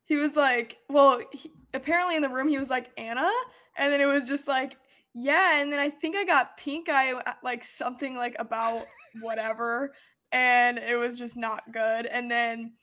he 0.05 0.17
was 0.17 0.35
like, 0.35 0.75
well, 0.89 1.21
he, 1.31 1.49
apparently 1.73 2.17
in 2.17 2.21
the 2.21 2.27
room 2.27 2.49
he 2.49 2.57
was 2.57 2.69
like 2.69 2.89
Ana, 2.97 3.29
and 3.77 3.93
then 3.93 4.01
it 4.01 4.05
was 4.05 4.27
just 4.27 4.45
like, 4.45 4.75
yeah, 5.13 5.57
and 5.57 5.71
then 5.71 5.79
I 5.79 5.89
think 5.89 6.17
I 6.17 6.25
got 6.25 6.57
pink 6.57 6.89
eye, 6.89 7.13
uh, 7.13 7.33
like 7.43 7.63
something 7.63 8.15
like 8.17 8.35
about 8.37 8.87
whatever, 9.21 9.93
and 10.33 10.77
it 10.77 10.97
was 10.97 11.17
just 11.17 11.37
not 11.37 11.63
good. 11.71 12.07
And 12.07 12.29
then 12.29 12.73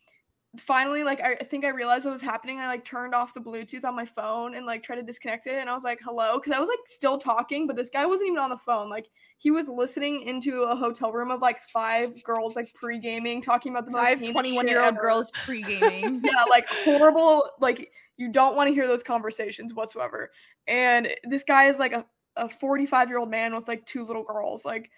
finally, 0.59 1.05
like 1.05 1.21
I 1.21 1.37
think 1.37 1.65
I 1.65 1.69
realized 1.69 2.05
what 2.05 2.13
was 2.13 2.23
happening. 2.23 2.59
I 2.59 2.67
like 2.67 2.85
turned 2.85 3.15
off 3.15 3.35
the 3.35 3.41
Bluetooth 3.41 3.85
on 3.85 3.95
my 3.95 4.05
phone 4.05 4.55
and 4.55 4.67
like 4.67 4.83
tried 4.83 4.97
to 4.97 5.03
disconnect 5.03 5.47
it, 5.47 5.59
and 5.59 5.71
I 5.71 5.75
was 5.75 5.85
like, 5.85 6.01
hello, 6.03 6.39
because 6.39 6.53
I 6.53 6.59
was 6.59 6.69
like 6.69 6.79
still 6.87 7.19
talking, 7.19 7.67
but 7.67 7.77
this 7.77 7.91
guy 7.91 8.07
wasn't 8.07 8.29
even 8.29 8.39
on 8.39 8.51
the 8.51 8.59
phone. 8.59 8.89
Like 8.91 9.09
he 9.39 9.51
was 9.51 9.69
listening 9.69 10.23
into 10.23 10.63
a 10.63 10.77
hotel 10.77 11.13
room 11.13 11.31
of 11.31 11.41
like 11.41 11.63
five 11.63 12.23
girls 12.23 12.57
like 12.57 12.73
pre 12.75 12.99
gaming, 12.99 13.41
talking 13.41 13.73
about 13.73 13.85
the 13.85 13.93
most 13.93 14.05
Five 14.05 14.31
21 14.31 14.69
year 14.69 14.85
old 14.85 14.97
girls 14.97 15.31
pre 15.33 15.63
gaming. 15.63 16.21
yeah, 16.25 16.45
like 16.51 16.67
horrible. 16.69 17.49
Like 17.61 17.91
you 18.17 18.31
don't 18.31 18.57
want 18.57 18.69
to 18.69 18.75
hear 18.75 18.87
those 18.87 19.03
conversations 19.03 19.75
whatsoever. 19.75 20.31
And 20.67 21.09
this 21.25 21.45
guy 21.45 21.67
is 21.67 21.79
like 21.79 21.93
a, 21.93 22.05
a 22.37 22.49
45 22.49 23.09
year 23.09 23.19
old 23.19 23.31
man 23.31 23.55
with 23.55 23.69
like 23.69 23.87
two 23.87 24.05
little 24.05 24.25
girls. 24.25 24.65
Like 24.65 24.91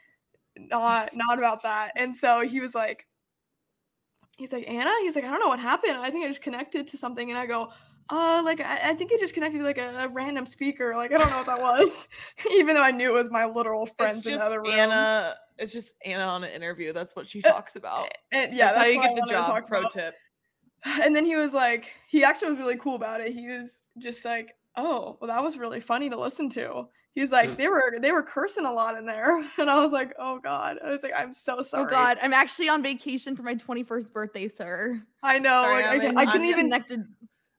not 0.56 1.10
not 1.14 1.38
about 1.38 1.62
that. 1.62 1.92
And 1.96 2.14
so 2.14 2.46
he 2.46 2.60
was 2.60 2.74
like, 2.74 3.06
he's 4.40 4.52
like 4.52 4.66
Ana. 4.68 4.90
He's 5.02 5.14
like 5.14 5.24
I 5.24 5.30
don't 5.30 5.38
know 5.40 5.48
what 5.48 5.60
happened. 5.60 5.92
I 5.98 6.10
think 6.10 6.24
I 6.24 6.28
just 6.28 6.42
connected 6.42 6.88
to 6.88 6.96
something. 6.96 7.30
And 7.30 7.38
I 7.38 7.46
go. 7.46 7.70
Uh, 8.12 8.42
like 8.44 8.60
I, 8.60 8.90
I 8.90 8.94
think 8.94 9.12
it 9.12 9.20
just 9.20 9.34
connected 9.34 9.58
to 9.58 9.64
like 9.64 9.78
a, 9.78 9.98
a 9.98 10.08
random 10.08 10.44
speaker. 10.44 10.96
Like 10.96 11.12
I 11.12 11.16
don't 11.18 11.30
know 11.30 11.36
what 11.36 11.46
that 11.46 11.60
was, 11.60 12.08
even 12.50 12.74
though 12.74 12.82
I 12.82 12.90
knew 12.90 13.10
it 13.10 13.14
was 13.14 13.30
my 13.30 13.44
literal 13.44 13.86
friends 13.86 14.18
it's 14.18 14.26
in 14.26 14.32
the 14.32 14.38
just 14.38 14.46
other 14.48 14.60
room. 14.62 14.72
Ana. 14.72 15.34
It's 15.58 15.72
just 15.72 15.94
Ana 16.04 16.24
on 16.24 16.42
an 16.42 16.50
interview. 16.50 16.92
That's 16.92 17.14
what 17.14 17.28
she 17.28 17.40
Uh, 17.44 17.52
talks 17.52 17.76
about. 17.76 18.08
And 18.32 18.52
yeah, 18.56 18.72
that's, 18.72 18.78
how 18.78 18.84
you 18.86 19.00
get 19.00 19.14
the 19.14 19.26
job. 19.30 19.64
Pro 19.68 19.80
about. 19.80 19.92
tip. 19.92 20.14
And 21.02 21.14
then 21.14 21.24
he 21.26 21.36
was 21.36 21.52
like, 21.52 21.92
he 22.08 22.24
actually 22.24 22.50
was 22.52 22.58
really 22.58 22.78
cool 22.78 22.96
about 22.96 23.20
it. 23.20 23.32
He 23.32 23.46
was 23.48 23.82
just 23.98 24.24
like, 24.24 24.56
"Oh, 24.76 25.18
well, 25.20 25.28
that 25.28 25.42
was 25.42 25.58
really 25.58 25.78
funny 25.78 26.08
to 26.10 26.18
listen 26.18 26.48
to." 26.50 26.88
He's 27.14 27.32
like, 27.32 27.56
"They 27.56 27.68
were 27.68 27.98
they 28.00 28.12
were 28.12 28.22
cursing 28.22 28.64
a 28.66 28.72
lot 28.72 28.96
in 28.96 29.04
there," 29.04 29.36
and 29.58 29.68
I 29.68 29.80
was 29.80 29.92
like, 29.92 30.12
"Oh 30.18 30.38
God!" 30.38 30.78
I 30.84 30.90
was 30.90 31.02
like, 31.02 31.12
"I'm 31.16 31.32
so 31.32 31.60
sorry." 31.62 31.84
Oh 31.84 31.88
God, 31.88 32.18
I'm 32.22 32.32
actually 32.32 32.68
on 32.68 32.82
vacation 32.82 33.34
for 33.36 33.42
my 33.42 33.54
21st 33.56 34.12
birthday, 34.12 34.48
sir. 34.48 35.02
I 35.22 35.38
know. 35.38 35.62
Sorry, 35.64 35.82
like, 35.84 36.02
I, 36.02 36.06
I'm 36.08 36.18
I 36.18 36.22
I'm 36.22 36.28
couldn't 36.28 36.48
even 36.48 36.66
Connected. 36.66 37.04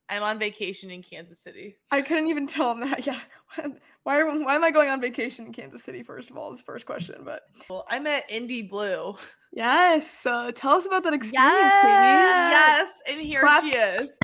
I'm 0.10 0.24
on 0.24 0.40
vacation 0.40 0.90
in 0.92 1.02
Kansas 1.04 1.40
City. 1.40 1.78
I 1.90 2.02
couldn't 2.02 2.28
even 2.28 2.46
tell 2.48 2.72
him 2.72 2.82
that. 2.82 3.06
Yeah. 3.06 3.20
Why 4.04 4.18
are, 4.20 4.26
why 4.26 4.56
am 4.56 4.64
I 4.64 4.72
going 4.72 4.90
on 4.90 5.00
vacation 5.00 5.46
in 5.46 5.54
Kansas 5.54 5.84
City? 5.84 6.02
First 6.02 6.32
of 6.32 6.38
all, 6.38 6.52
is 6.52 6.58
the 6.58 6.64
first 6.64 6.88
question. 6.88 7.18
But 7.24 7.44
Well, 7.70 7.86
I 7.88 8.00
met 8.00 8.26
Indy 8.30 8.64
Blue. 8.64 9.16
yes, 9.54 10.26
uh, 10.26 10.52
tell 10.56 10.72
us 10.72 10.88
about 10.88 11.04
that 11.04 11.14
experience, 11.14 11.54
Yes. 11.54 12.52
Yes, 12.52 12.94
and 13.08 13.22
here 13.22 13.42
Claps. 13.42 13.68
she 13.68 13.76
is. 13.76 14.18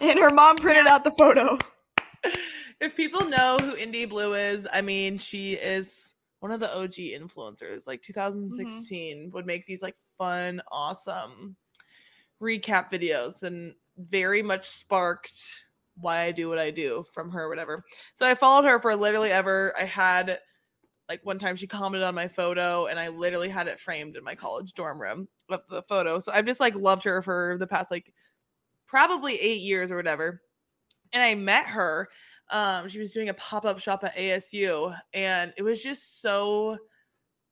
And 0.00 0.16
her 0.20 0.30
mom 0.30 0.54
printed 0.56 0.86
out 0.86 1.02
the 1.02 1.10
photo. 1.10 1.58
If 2.84 2.94
people 2.94 3.24
know 3.24 3.56
who 3.58 3.74
Indy 3.76 4.04
Blue 4.04 4.34
is, 4.34 4.68
I 4.70 4.82
mean, 4.82 5.16
she 5.16 5.54
is 5.54 6.12
one 6.40 6.52
of 6.52 6.60
the 6.60 6.70
OG 6.76 6.96
influencers. 6.96 7.86
Like 7.86 8.02
2016 8.02 9.16
mm-hmm. 9.16 9.34
would 9.34 9.46
make 9.46 9.64
these 9.64 9.80
like 9.80 9.96
fun, 10.18 10.60
awesome 10.70 11.56
recap 12.42 12.92
videos 12.92 13.42
and 13.42 13.72
very 13.96 14.42
much 14.42 14.68
sparked 14.68 15.64
why 15.96 16.24
I 16.24 16.30
do 16.30 16.50
what 16.50 16.58
I 16.58 16.70
do 16.70 17.06
from 17.10 17.30
her, 17.30 17.48
whatever. 17.48 17.82
So 18.12 18.26
I 18.26 18.34
followed 18.34 18.66
her 18.66 18.78
for 18.78 18.94
literally 18.94 19.30
ever. 19.30 19.72
I 19.80 19.84
had 19.84 20.38
like 21.08 21.24
one 21.24 21.38
time 21.38 21.56
she 21.56 21.66
commented 21.66 22.06
on 22.06 22.14
my 22.14 22.28
photo 22.28 22.84
and 22.84 23.00
I 23.00 23.08
literally 23.08 23.48
had 23.48 23.66
it 23.66 23.80
framed 23.80 24.16
in 24.16 24.24
my 24.24 24.34
college 24.34 24.74
dorm 24.74 25.00
room 25.00 25.26
of 25.48 25.62
the 25.70 25.80
photo. 25.84 26.18
So 26.18 26.32
I've 26.32 26.44
just 26.44 26.60
like 26.60 26.74
loved 26.74 27.04
her 27.04 27.22
for 27.22 27.56
the 27.58 27.66
past 27.66 27.90
like 27.90 28.12
probably 28.86 29.36
eight 29.36 29.62
years 29.62 29.90
or 29.90 29.96
whatever. 29.96 30.42
And 31.14 31.22
I 31.22 31.34
met 31.34 31.66
her. 31.66 32.10
Um, 32.50 32.88
she 32.88 32.98
was 32.98 33.12
doing 33.12 33.30
a 33.30 33.34
pop-up 33.34 33.78
shop 33.78 34.04
at 34.04 34.14
ASU 34.16 34.94
and 35.14 35.54
it 35.56 35.62
was 35.62 35.82
just 35.82 36.20
so 36.20 36.72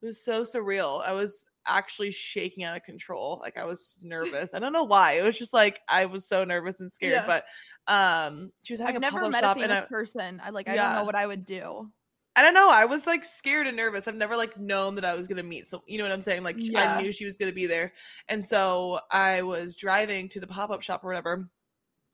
it 0.03 0.05
was 0.05 0.23
so 0.23 0.43
surreal. 0.43 1.01
I 1.03 1.13
was 1.13 1.45
actually 1.65 2.11
shaking 2.11 2.63
out 2.63 2.75
of 2.75 2.83
control. 2.83 3.39
Like 3.41 3.57
I 3.57 3.65
was 3.65 3.99
nervous. 4.03 4.53
I 4.53 4.59
don't 4.59 4.73
know 4.73 4.83
why. 4.83 5.13
It 5.13 5.23
was 5.23 5.37
just 5.37 5.53
like 5.53 5.79
I 5.87 6.05
was 6.05 6.27
so 6.27 6.43
nervous 6.43 6.79
and 6.79 6.91
scared. 6.91 7.13
Yeah. 7.13 7.25
But 7.25 7.45
um 7.91 8.51
she 8.63 8.73
was 8.73 8.79
having 8.79 8.97
I've 8.97 9.01
a 9.01 9.05
never 9.05 9.17
pop-up 9.19 9.31
met 9.31 9.43
a 9.43 9.53
famous 9.53 9.83
I, 9.83 9.87
person. 9.87 10.41
I 10.43 10.49
like. 10.49 10.67
I 10.67 10.75
don't 10.75 10.95
know 10.95 11.03
what 11.05 11.15
I 11.15 11.25
would 11.25 11.45
do. 11.45 11.89
I 12.35 12.41
don't 12.41 12.53
know. 12.53 12.69
I 12.69 12.85
was 12.85 13.05
like 13.05 13.23
scared 13.23 13.67
and 13.67 13.77
nervous. 13.77 14.07
I've 14.07 14.15
never 14.15 14.35
like 14.35 14.59
known 14.59 14.95
that 14.95 15.05
I 15.05 15.15
was 15.15 15.27
gonna 15.27 15.43
meet 15.43 15.67
So 15.67 15.83
You 15.87 15.97
know 15.97 16.03
what 16.03 16.13
I'm 16.13 16.21
saying? 16.21 16.43
Like 16.43 16.55
Yeah. 16.59 16.95
I 16.95 17.01
knew 17.01 17.11
she 17.11 17.25
was 17.25 17.37
gonna 17.37 17.51
be 17.53 17.65
there, 17.65 17.93
and 18.27 18.45
so 18.45 18.99
I 19.11 19.41
was 19.41 19.77
driving 19.77 20.29
to 20.29 20.39
the 20.39 20.47
pop 20.47 20.69
up 20.69 20.81
shop 20.81 21.03
or 21.03 21.07
whatever. 21.07 21.49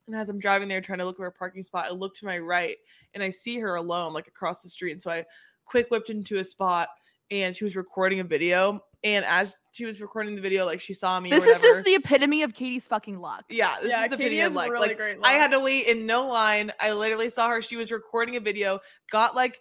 And 0.10 0.20
as 0.20 0.28
I'm 0.28 0.40
driving 0.40 0.68
there, 0.68 0.82
trying 0.82 0.98
to 1.00 1.06
look 1.06 1.18
for 1.18 1.28
a 1.28 1.32
parking 1.32 1.62
spot, 1.62 1.86
I 1.86 1.92
look 1.92 2.16
to 2.16 2.26
my 2.26 2.40
right 2.40 2.78
and 3.14 3.22
I 3.22 3.30
see 3.30 3.60
her 3.60 3.76
alone, 3.76 4.12
like 4.12 4.28
across 4.28 4.64
the 4.64 4.70
street. 4.70 4.94
And 4.94 5.02
so 5.02 5.12
I 5.12 5.26
quick 5.66 5.92
whipped 5.92 6.10
into 6.10 6.38
a 6.38 6.44
spot, 6.44 6.90
and 7.30 7.56
she 7.56 7.64
was 7.64 7.76
recording 7.76 8.20
a 8.20 8.24
video. 8.24 8.82
And 9.04 9.24
as 9.24 9.56
she 9.72 9.86
was 9.86 10.02
recording 10.02 10.36
the 10.36 10.42
video, 10.42 10.66
like 10.66 10.82
she 10.82 10.94
saw 10.94 11.20
me. 11.20 11.32
or 11.32 11.40
This 11.40 11.46
is 11.46 11.62
just 11.62 11.86
the 11.86 11.94
epitome 11.94 12.42
of 12.42 12.56
Katie's 12.56 12.88
fucking 12.88 13.20
luck. 13.20 13.46
Yeah, 13.50 13.76
this 13.82 13.92
yeah, 13.92 14.04
is 14.06 14.10
the 14.10 14.18
Katie 14.18 14.30
video 14.30 14.46
has 14.46 14.54
like 14.56 14.72
really 14.72 14.88
like 14.88 14.98
great. 14.98 15.20
I 15.24 15.34
had 15.34 15.52
to 15.52 15.60
wait 15.60 15.86
in 15.86 16.08
no 16.08 16.28
line. 16.28 16.72
I 16.80 16.94
literally 16.94 17.30
saw 17.30 17.50
her. 17.50 17.62
She 17.62 17.76
was 17.78 17.92
recording 17.92 18.36
a 18.36 18.40
video, 18.40 18.80
got 19.12 19.36
like 19.36 19.60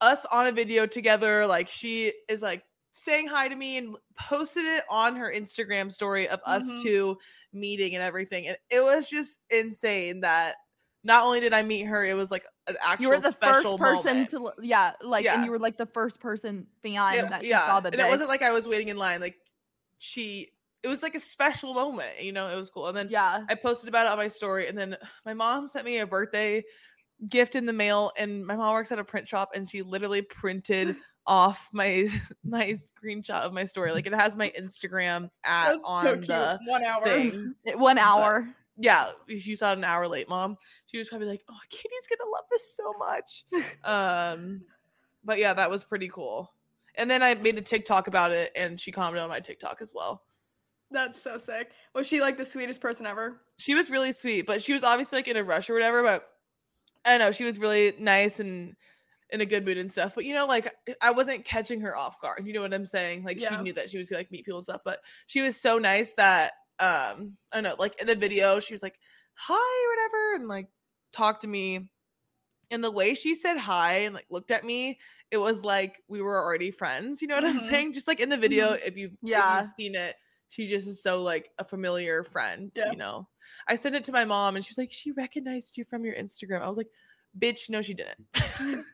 us 0.00 0.24
on 0.30 0.46
a 0.46 0.52
video 0.52 0.86
together. 0.86 1.44
Like 1.44 1.68
she 1.68 2.12
is 2.28 2.40
like 2.40 2.62
saying 3.02 3.26
hi 3.28 3.48
to 3.48 3.54
me 3.56 3.76
and 3.78 3.96
posted 4.18 4.64
it 4.64 4.84
on 4.90 5.16
her 5.16 5.32
Instagram 5.34 5.92
story 5.92 6.28
of 6.28 6.40
us 6.46 6.68
Mhm. 6.68 6.82
two 6.82 7.18
meeting 7.52 7.94
and 7.94 8.02
everything. 8.02 8.46
And 8.48 8.56
it 8.70 8.80
was 8.80 9.08
just 9.08 9.38
insane 9.50 10.20
that 10.20 10.56
not 11.04 11.24
only 11.24 11.40
did 11.40 11.54
I 11.54 11.62
meet 11.62 11.84
her, 11.84 12.04
it 12.04 12.14
was 12.14 12.30
like 12.30 12.44
an 12.66 12.76
actual 12.82 13.02
You 13.04 13.08
were 13.10 13.16
the 13.18 13.32
first 13.32 13.36
special 13.36 13.78
person 13.78 14.26
moment. 14.28 14.30
to, 14.30 14.52
yeah, 14.60 14.92
like, 15.02 15.24
Yeah. 15.24 15.34
and 15.36 15.44
you 15.44 15.50
were 15.50 15.58
like 15.58 15.76
the 15.78 15.86
first 15.86 16.20
person 16.20 16.66
fan 16.82 17.14
It- 17.14 17.30
that 17.30 17.42
she 17.42 17.48
yeah, 17.50 17.66
saw 17.66 17.80
the. 17.80 17.88
and 17.90 18.00
it 18.00 18.08
wasn't 18.08 18.28
like 18.28 18.42
I 18.42 18.50
was 18.50 18.66
waiting 18.68 18.88
in 18.88 18.96
line. 18.96 19.20
Like 19.20 19.36
she, 19.98 20.50
it 20.82 20.88
was 20.88 21.02
like 21.02 21.14
a 21.14 21.20
special 21.20 21.74
moment. 21.74 22.22
You 22.22 22.32
know, 22.32 22.48
it 22.48 22.56
was 22.56 22.68
cool. 22.70 22.88
And 22.88 22.96
then 22.96 23.08
yeah. 23.10 23.44
I 23.48 23.54
posted 23.54 23.88
about 23.88 24.06
it 24.06 24.12
on 24.12 24.18
my 24.18 24.28
story, 24.28 24.66
and 24.68 24.76
then 24.76 24.96
my 25.24 25.34
mom 25.34 25.66
sent 25.66 25.84
me 25.84 25.98
a 25.98 26.06
birthday 26.06 26.62
gift 27.28 27.54
in 27.56 27.66
the 27.66 27.72
mail. 27.72 28.12
And 28.16 28.46
my 28.46 28.54
mom 28.56 28.72
works 28.74 28.92
at 28.92 28.98
a 28.98 29.04
print 29.04 29.26
shop, 29.26 29.50
and 29.54 29.68
she 29.68 29.82
literally 29.82 30.22
printed 30.22 30.96
off 31.28 31.68
my 31.72 32.08
my 32.44 32.74
screenshot 32.74 33.42
of 33.42 33.52
my 33.52 33.64
story. 33.64 33.92
Like 33.92 34.06
it 34.06 34.14
has 34.14 34.36
my 34.36 34.50
Instagram 34.58 35.30
at 35.44 35.72
That's 35.72 35.84
on 35.84 36.04
so 36.04 36.16
the 36.16 36.58
One 36.66 36.82
hour. 36.84 37.04
thing. 37.04 37.54
One 37.76 37.98
hour. 37.98 38.48
Yeah, 38.80 39.10
you 39.26 39.54
saw 39.56 39.72
it 39.72 39.78
an 39.78 39.84
hour 39.84 40.08
late, 40.08 40.28
mom. 40.28 40.56
She 40.86 40.98
was 40.98 41.08
probably 41.08 41.26
like, 41.28 41.42
"Oh, 41.50 41.58
Katie's 41.68 42.06
gonna 42.08 42.30
love 42.30 42.44
this 42.50 42.74
so 42.76 42.94
much." 42.98 43.44
um, 43.84 44.62
but 45.24 45.38
yeah, 45.38 45.52
that 45.52 45.70
was 45.70 45.84
pretty 45.84 46.08
cool. 46.08 46.52
And 46.94 47.10
then 47.10 47.22
I 47.22 47.34
made 47.34 47.58
a 47.58 47.60
TikTok 47.60 48.06
about 48.08 48.30
it, 48.32 48.50
and 48.56 48.80
she 48.80 48.90
commented 48.90 49.22
on 49.22 49.28
my 49.28 49.40
TikTok 49.40 49.82
as 49.82 49.92
well. 49.94 50.22
That's 50.90 51.20
so 51.20 51.36
sick. 51.36 51.72
Was 51.94 52.06
she 52.06 52.20
like 52.20 52.38
the 52.38 52.44
sweetest 52.44 52.80
person 52.80 53.04
ever? 53.04 53.40
she 53.58 53.74
was 53.74 53.90
really 53.90 54.12
sweet, 54.12 54.46
but 54.46 54.62
she 54.62 54.72
was 54.72 54.84
obviously 54.84 55.18
like 55.18 55.28
in 55.28 55.36
a 55.36 55.44
rush 55.44 55.68
or 55.68 55.74
whatever. 55.74 56.02
But 56.02 56.28
I 57.04 57.10
don't 57.10 57.18
know, 57.18 57.32
she 57.32 57.44
was 57.44 57.58
really 57.58 57.94
nice 57.98 58.38
and 58.40 58.74
in 59.30 59.40
a 59.40 59.46
good 59.46 59.64
mood 59.64 59.78
and 59.78 59.90
stuff. 59.92 60.14
But 60.14 60.24
you 60.24 60.34
know, 60.34 60.46
like 60.46 60.72
I 61.02 61.10
wasn't 61.10 61.44
catching 61.44 61.80
her 61.82 61.96
off 61.96 62.20
guard. 62.20 62.46
You 62.46 62.52
know 62.54 62.62
what 62.62 62.72
I'm 62.74 62.86
saying? 62.86 63.24
Like 63.24 63.40
Yeah. 63.40 63.50
she 63.56 63.62
knew 63.62 63.72
that 63.74 63.90
she 63.90 63.98
was 63.98 64.08
gonna 64.08 64.20
like 64.20 64.30
meet 64.30 64.44
people 64.44 64.58
and 64.58 64.64
stuff. 64.64 64.80
But 64.84 65.00
she 65.26 65.42
was 65.42 65.56
so 65.56 65.78
nice 65.78 66.12
that 66.16 66.52
um 66.80 67.36
I 67.52 67.56
don't 67.60 67.64
know, 67.64 67.76
like 67.78 68.00
in 68.00 68.06
the 68.06 68.14
video, 68.14 68.60
she 68.60 68.74
was 68.74 68.82
like, 68.82 68.98
hi 69.34 69.54
or 69.54 69.90
whatever, 69.90 70.34
and 70.36 70.48
like 70.48 70.68
talked 71.12 71.42
to 71.42 71.48
me. 71.48 71.90
And 72.70 72.84
the 72.84 72.90
way 72.90 73.14
she 73.14 73.34
said 73.34 73.56
hi 73.56 74.00
and 74.00 74.14
like 74.14 74.26
looked 74.30 74.50
at 74.50 74.64
me, 74.64 74.98
it 75.30 75.38
was 75.38 75.64
like 75.64 76.02
we 76.08 76.20
were 76.22 76.42
already 76.42 76.70
friends. 76.70 77.22
You 77.22 77.28
know 77.28 77.36
what 77.36 77.44
I'm 77.44 77.58
Mhm. 77.58 77.68
saying? 77.70 77.92
Just 77.94 78.08
like 78.08 78.20
in 78.20 78.28
the 78.28 78.36
video, 78.36 78.72
if 78.72 78.96
you 78.96 79.10
Yeah. 79.22 79.58
if 79.60 79.64
you've 79.66 79.74
seen 79.76 79.94
it, 79.94 80.16
she 80.50 80.66
just 80.66 80.86
is 80.86 81.02
so 81.02 81.22
like 81.22 81.50
a 81.58 81.64
familiar 81.64 82.22
friend. 82.24 82.70
Yeah. 82.74 82.90
You 82.90 82.96
know, 82.96 83.28
I 83.66 83.76
sent 83.76 83.94
it 83.94 84.04
to 84.04 84.12
my 84.12 84.24
mom, 84.24 84.56
and 84.56 84.64
she 84.64 84.70
was 84.70 84.78
like, 84.78 84.92
she 84.92 85.12
recognized 85.12 85.76
you 85.76 85.84
from 85.84 86.04
your 86.04 86.14
Instagram. 86.14 86.62
I 86.62 86.68
was 86.68 86.76
like, 86.78 86.90
bitch, 87.38 87.68
no, 87.70 87.80
she 87.82 87.94
didn't. 87.94 88.26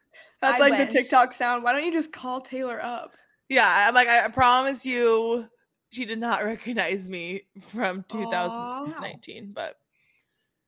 That's 0.44 0.60
I 0.60 0.68
like 0.68 0.78
wish. 0.78 0.88
the 0.88 0.92
TikTok 1.00 1.32
sound. 1.32 1.62
Why 1.64 1.72
don't 1.72 1.84
you 1.84 1.92
just 1.92 2.12
call 2.12 2.40
Taylor 2.40 2.82
up? 2.82 3.14
yeah, 3.48 3.86
I'm 3.88 3.94
like, 3.94 4.08
I, 4.08 4.24
I 4.24 4.28
promise 4.28 4.84
you, 4.86 5.46
she 5.90 6.04
did 6.04 6.18
not 6.18 6.44
recognize 6.44 7.08
me 7.08 7.42
from 7.60 7.98
Aw. 7.98 8.02
2019. 8.08 9.52
But 9.54 9.76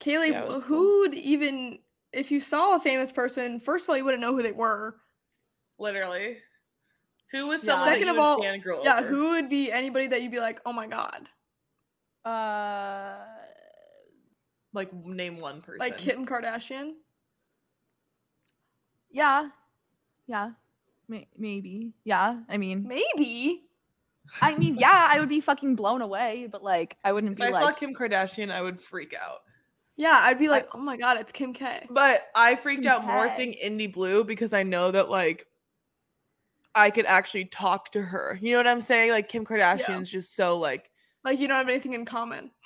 Kaley, 0.00 0.30
Yeah, 0.30 0.42
it 0.45 0.49
cool. 0.49 0.61
who 0.62 1.00
would 1.00 1.14
even 1.14 1.78
if 2.12 2.30
you 2.30 2.40
saw 2.40 2.76
a 2.76 2.80
famous 2.80 3.12
person, 3.12 3.61
first 3.61 3.85
of 3.85 3.90
all, 3.90 3.97
you 3.97 4.04
wouldn't 4.04 4.21
know 4.21 4.35
who 4.35 4.42
they 4.42 4.52
were. 4.52 4.97
literally, 5.78 6.38
who 7.33 7.49
was 7.49 7.62
Yeah. 7.62 7.73
someone 7.73 7.88
Second 7.88 8.06
that 8.06 8.11
of 8.11 8.16
you 8.16 8.23
all, 8.23 8.40
fangirl 8.40 8.85
Yeah, 8.85 8.99
over? 9.00 9.09
who 9.09 9.30
would 9.30 9.49
be 9.49 9.71
anybody 9.73 10.06
that 10.09 10.23
you'd 10.23 10.33
be 10.33 10.40
like, 10.40 10.61
oh 10.64 10.73
my 10.73 10.87
god, 10.87 11.28
Uh, 12.25 13.25
Like, 14.73 14.92
name 14.92 15.40
one 15.40 15.61
person. 15.62 15.78
like 15.80 15.99
Kim 15.99 16.26
Kardashian? 16.26 16.92
yeah, 19.11 19.49
yeah, 20.26 20.50
May- 21.09 21.28
maybe. 21.37 21.92
Yeah, 22.04 22.40
I 22.49 22.56
mean, 22.59 22.87
Maybe. 22.87 23.62
I 24.42 24.56
mean, 24.56 24.75
yeah, 24.76 25.09
I 25.11 25.21
would 25.21 25.28
be 25.28 25.40
fucking 25.40 25.76
blown 25.76 26.02
away, 26.02 26.49
but 26.50 26.62
like, 26.62 26.97
I 27.04 27.12
wouldn't 27.12 27.33
If 27.35 27.38
be 27.38 27.45
I 27.45 27.50
like, 27.50 27.62
saw 27.62 27.73
Kim 27.73 27.95
Kardashian, 27.95 28.50
I 28.50 28.61
would 28.61 28.80
freak 28.80 29.14
out. 29.14 29.38
Yeah, 29.97 30.18
I'd 30.21 30.38
be 30.38 30.49
like, 30.49 30.68
oh 30.75 30.78
my 30.78 30.97
god, 30.97 31.18
it's 31.18 31.30
Kim 31.33 31.54
K. 31.54 31.87
But 31.88 32.26
I 32.35 32.56
freaked 32.56 32.87
out 32.87 33.04
more 33.06 33.28
seeing 33.37 33.52
Indy 33.52 33.87
Blue 33.87 34.25
because 34.25 34.52
I 34.52 34.62
know 34.62 34.90
that 34.90 35.09
like 35.09 35.47
I 36.75 36.90
could 36.90 37.06
actually 37.06 37.47
talk 37.47 37.92
to 37.92 38.02
her. 38.02 38.38
You 38.42 38.50
know 38.52 38.59
what 38.59 38.66
I'm 38.66 38.80
saying? 38.83 39.11
Like 39.12 39.28
Kim 39.28 39.47
Kardashian's 39.47 40.11
just 40.11 40.35
so 40.37 40.59
like 40.59 40.90
Like 41.25 41.38
you 41.38 41.49
don't 41.49 41.56
have 41.56 41.68
anything 41.68 41.95
in 41.95 42.04
common. 42.04 42.50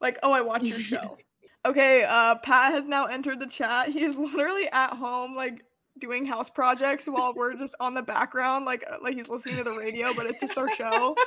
Like, 0.00 0.18
oh, 0.22 0.32
I 0.32 0.42
watch 0.42 0.64
your 0.64 0.78
show. 0.80 1.16
Okay, 1.64 2.04
uh, 2.04 2.34
Pat 2.42 2.72
has 2.72 2.86
now 2.86 3.06
entered 3.06 3.40
the 3.40 3.46
chat. 3.46 3.88
He 3.88 4.04
is 4.04 4.16
literally 4.18 4.68
at 4.68 4.90
home, 4.90 5.34
like 5.34 5.64
doing 6.00 6.24
house 6.26 6.50
projects 6.50 7.06
while 7.06 7.32
we're 7.34 7.54
just 7.54 7.74
on 7.80 7.94
the 7.94 8.02
background, 8.02 8.64
like 8.64 8.84
uh, 8.90 8.96
like 9.02 9.14
he's 9.14 9.28
listening 9.28 9.56
to 9.56 9.64
the 9.64 9.72
radio, 9.72 10.12
but 10.14 10.26
it's 10.26 10.40
just 10.40 10.56
our 10.58 10.70
show. 10.76 11.14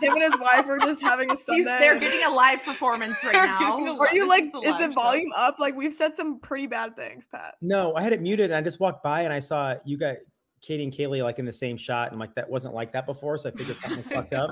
Him 0.00 0.12
and 0.12 0.22
his 0.22 0.38
wife 0.40 0.66
are 0.68 0.78
just 0.78 1.02
having 1.02 1.28
a 1.32 1.36
Sunday. 1.36 1.62
He's, 1.62 1.80
they're 1.80 1.98
getting 1.98 2.24
a 2.24 2.30
live 2.30 2.62
performance 2.62 3.16
right 3.24 3.32
now. 3.32 3.58
getting 3.58 3.98
Are 3.98 4.14
you 4.14 4.28
like, 4.28 4.44
is 4.44 4.52
the 4.52 4.58
is 4.60 4.78
the 4.78 4.86
show. 4.86 4.92
volume 4.92 5.32
up? 5.36 5.56
Like 5.58 5.74
we've 5.74 5.92
said 5.94 6.14
some 6.14 6.38
pretty 6.38 6.68
bad 6.68 6.94
things, 6.94 7.26
Pat. 7.32 7.54
No, 7.60 7.94
I 7.96 8.02
had 8.02 8.12
it 8.12 8.22
muted 8.22 8.44
and 8.50 8.54
I 8.54 8.60
just 8.60 8.78
walked 8.78 9.02
by 9.02 9.22
and 9.22 9.32
I 9.32 9.40
saw 9.40 9.74
you 9.84 9.98
got 9.98 10.18
Katie 10.62 10.84
and 10.84 10.92
Kaley 10.92 11.20
like 11.24 11.40
in 11.40 11.44
the 11.46 11.52
same 11.52 11.76
shot. 11.76 12.12
And 12.12 12.20
like, 12.20 12.32
that 12.36 12.48
wasn't 12.48 12.74
like 12.74 12.92
that 12.92 13.06
before. 13.06 13.38
So 13.38 13.48
I 13.48 13.52
figured 13.52 13.76
something 13.78 13.98
was 13.98 14.08
fucked 14.08 14.34
up. 14.34 14.50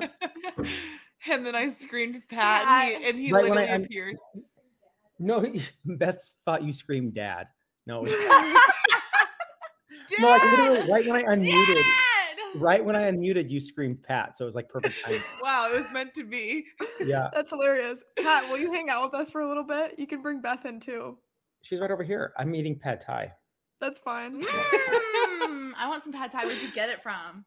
and 1.30 1.46
then 1.46 1.54
I 1.54 1.68
screamed 1.68 2.22
Pat 2.28 2.66
and 2.66 3.04
he, 3.04 3.08
and 3.10 3.18
he 3.20 3.32
Right 3.32 3.44
when 3.48 3.52
I 3.58 3.60
literally 3.60 3.72
un- 3.72 3.84
appeared. 3.84 4.16
No, 5.20 5.52
Beth 5.84 6.34
thought 6.44 6.64
you 6.64 6.72
screamed 6.72 7.14
dad. 7.14 7.46
No, 7.86 8.04
it 8.04 8.10
was- 8.10 8.60
no, 10.20 10.28
like 10.30 10.42
literally 10.44 10.90
right 10.90 11.06
when 11.06 11.16
I 11.16 11.22
unmuted, 11.36 11.82
right 12.56 12.84
when 12.84 12.96
I 12.96 13.10
unmuted, 13.10 13.50
you 13.50 13.60
screamed 13.60 14.02
Pat. 14.02 14.36
So 14.36 14.44
it 14.44 14.46
was 14.46 14.54
like 14.54 14.68
perfect 14.68 14.96
timing. 15.04 15.22
Wow, 15.42 15.70
it 15.72 15.80
was 15.80 15.90
meant 15.92 16.14
to 16.14 16.24
be. 16.24 16.64
Yeah, 17.00 17.28
That's 17.34 17.50
hilarious. 17.50 18.02
Pat, 18.18 18.48
will 18.50 18.58
you 18.58 18.72
hang 18.72 18.88
out 18.90 19.02
with 19.10 19.20
us 19.20 19.30
for 19.30 19.40
a 19.42 19.48
little 19.48 19.64
bit? 19.64 19.94
You 19.98 20.06
can 20.06 20.22
bring 20.22 20.40
Beth 20.40 20.64
in 20.64 20.80
too. 20.80 21.18
she's 21.62 21.80
right 21.80 21.90
over 21.90 22.02
here. 22.02 22.32
I'm 22.38 22.54
eating 22.54 22.78
pad 22.78 23.00
thai. 23.00 23.32
That's 23.80 23.98
fine. 23.98 24.40
Mm, 24.42 24.46
I 25.76 25.86
want 25.88 26.02
some 26.04 26.12
pad 26.12 26.30
thai. 26.30 26.44
Where'd 26.46 26.62
you 26.62 26.72
get 26.72 26.88
it 26.88 27.02
from? 27.02 27.44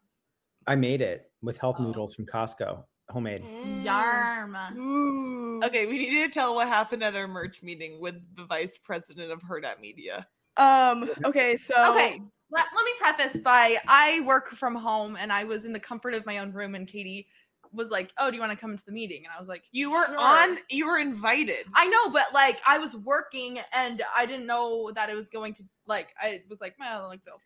I 0.66 0.76
made 0.76 1.00
it 1.02 1.30
with 1.42 1.58
health 1.58 1.76
Oh. 1.80 1.84
noodles 1.84 2.14
from 2.14 2.26
Costco, 2.26 2.84
homemade. 3.08 3.42
Yarm. 3.82 4.76
Ooh. 4.76 5.60
Okay, 5.64 5.86
we 5.86 5.98
need 5.98 6.10
to 6.22 6.28
tell 6.28 6.54
what 6.54 6.68
happened 6.68 7.02
at 7.02 7.14
our 7.16 7.26
merch 7.26 7.62
meeting 7.62 8.00
with 8.00 8.14
the 8.36 8.44
vice 8.44 8.78
president 8.78 9.32
of 9.32 9.40
Hurrdat 9.42 9.80
Media. 9.80 10.26
Um. 10.56 11.10
Okay. 11.24 11.56
So. 11.56 11.74
Okay, 11.92 12.20
let, 12.50 12.66
let 12.74 12.84
me 12.84 12.90
preface 12.98 13.40
by 13.40 13.78
I 13.86 14.20
work 14.20 14.50
from 14.50 14.74
home 14.74 15.16
and 15.18 15.32
I 15.32 15.44
was 15.44 15.64
in 15.64 15.72
the 15.72 15.80
comfort 15.80 16.14
of 16.14 16.26
my 16.26 16.38
own 16.38 16.52
room 16.52 16.74
and 16.74 16.86
Katie 16.86 17.28
was 17.72 17.90
like, 17.90 18.12
"Oh, 18.18 18.30
do 18.30 18.36
you 18.36 18.40
want 18.40 18.52
to 18.52 18.58
come 18.58 18.72
into 18.72 18.84
the 18.84 18.92
meeting?" 18.92 19.22
And 19.24 19.32
I 19.34 19.38
was 19.38 19.48
like, 19.48 19.64
You 19.70 19.92
were 19.92 20.06
"Sure." 20.06 20.18
on. 20.18 20.58
You 20.70 20.88
were 20.88 20.98
invited. 20.98 21.66
I 21.74 21.86
know, 21.86 22.10
but 22.10 22.34
like 22.34 22.60
I 22.66 22.78
was 22.78 22.96
working 22.96 23.60
and 23.72 24.02
I 24.16 24.26
didn't 24.26 24.46
know 24.46 24.90
that 24.92 25.08
it 25.08 25.14
was 25.14 25.28
going 25.28 25.54
to 25.54 25.64
like 25.86 26.08
I 26.20 26.42
was 26.48 26.60
like, 26.60 26.74
well, 26.78 27.06
like 27.08 27.24
they'll 27.24 27.40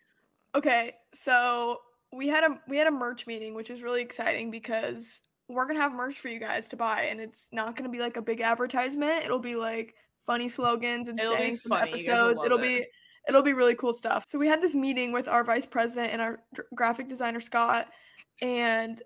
Okay. 0.54 0.94
So 1.12 1.80
we 2.12 2.28
had 2.28 2.44
a 2.44 2.60
we 2.68 2.76
had 2.76 2.86
a 2.86 2.92
merch 2.92 3.26
meeting, 3.26 3.54
which 3.54 3.70
is 3.70 3.82
really 3.82 4.02
exciting 4.02 4.50
because 4.50 5.20
we're 5.48 5.66
gonna 5.66 5.80
have 5.80 5.92
merch 5.92 6.18
for 6.18 6.28
you 6.28 6.38
guys 6.38 6.68
to 6.68 6.76
buy, 6.76 7.02
and 7.10 7.20
it's 7.20 7.48
not 7.52 7.76
gonna 7.76 7.88
be 7.88 7.98
like 7.98 8.16
a 8.16 8.22
big 8.22 8.40
advertisement. 8.40 9.24
It'll 9.24 9.38
be 9.38 9.56
like 9.56 9.94
funny 10.26 10.48
slogans 10.48 11.08
and 11.08 11.18
It'll 11.20 11.36
sayings 11.36 11.62
from 11.62 11.70
funny, 11.70 11.90
you 11.90 11.96
guys 11.96 12.06
will 12.06 12.28
episodes. 12.30 12.44
It'll 12.44 12.58
it. 12.58 12.62
be 12.62 12.86
it'll 13.28 13.42
be 13.42 13.52
really 13.52 13.74
cool 13.74 13.92
stuff. 13.92 14.26
So 14.28 14.38
we 14.38 14.48
had 14.48 14.62
this 14.62 14.74
meeting 14.74 15.12
with 15.12 15.28
our 15.28 15.44
vice 15.44 15.66
president 15.66 16.12
and 16.12 16.22
our 16.22 16.40
graphic 16.74 17.08
designer 17.08 17.40
Scott, 17.40 17.88
and 18.42 19.00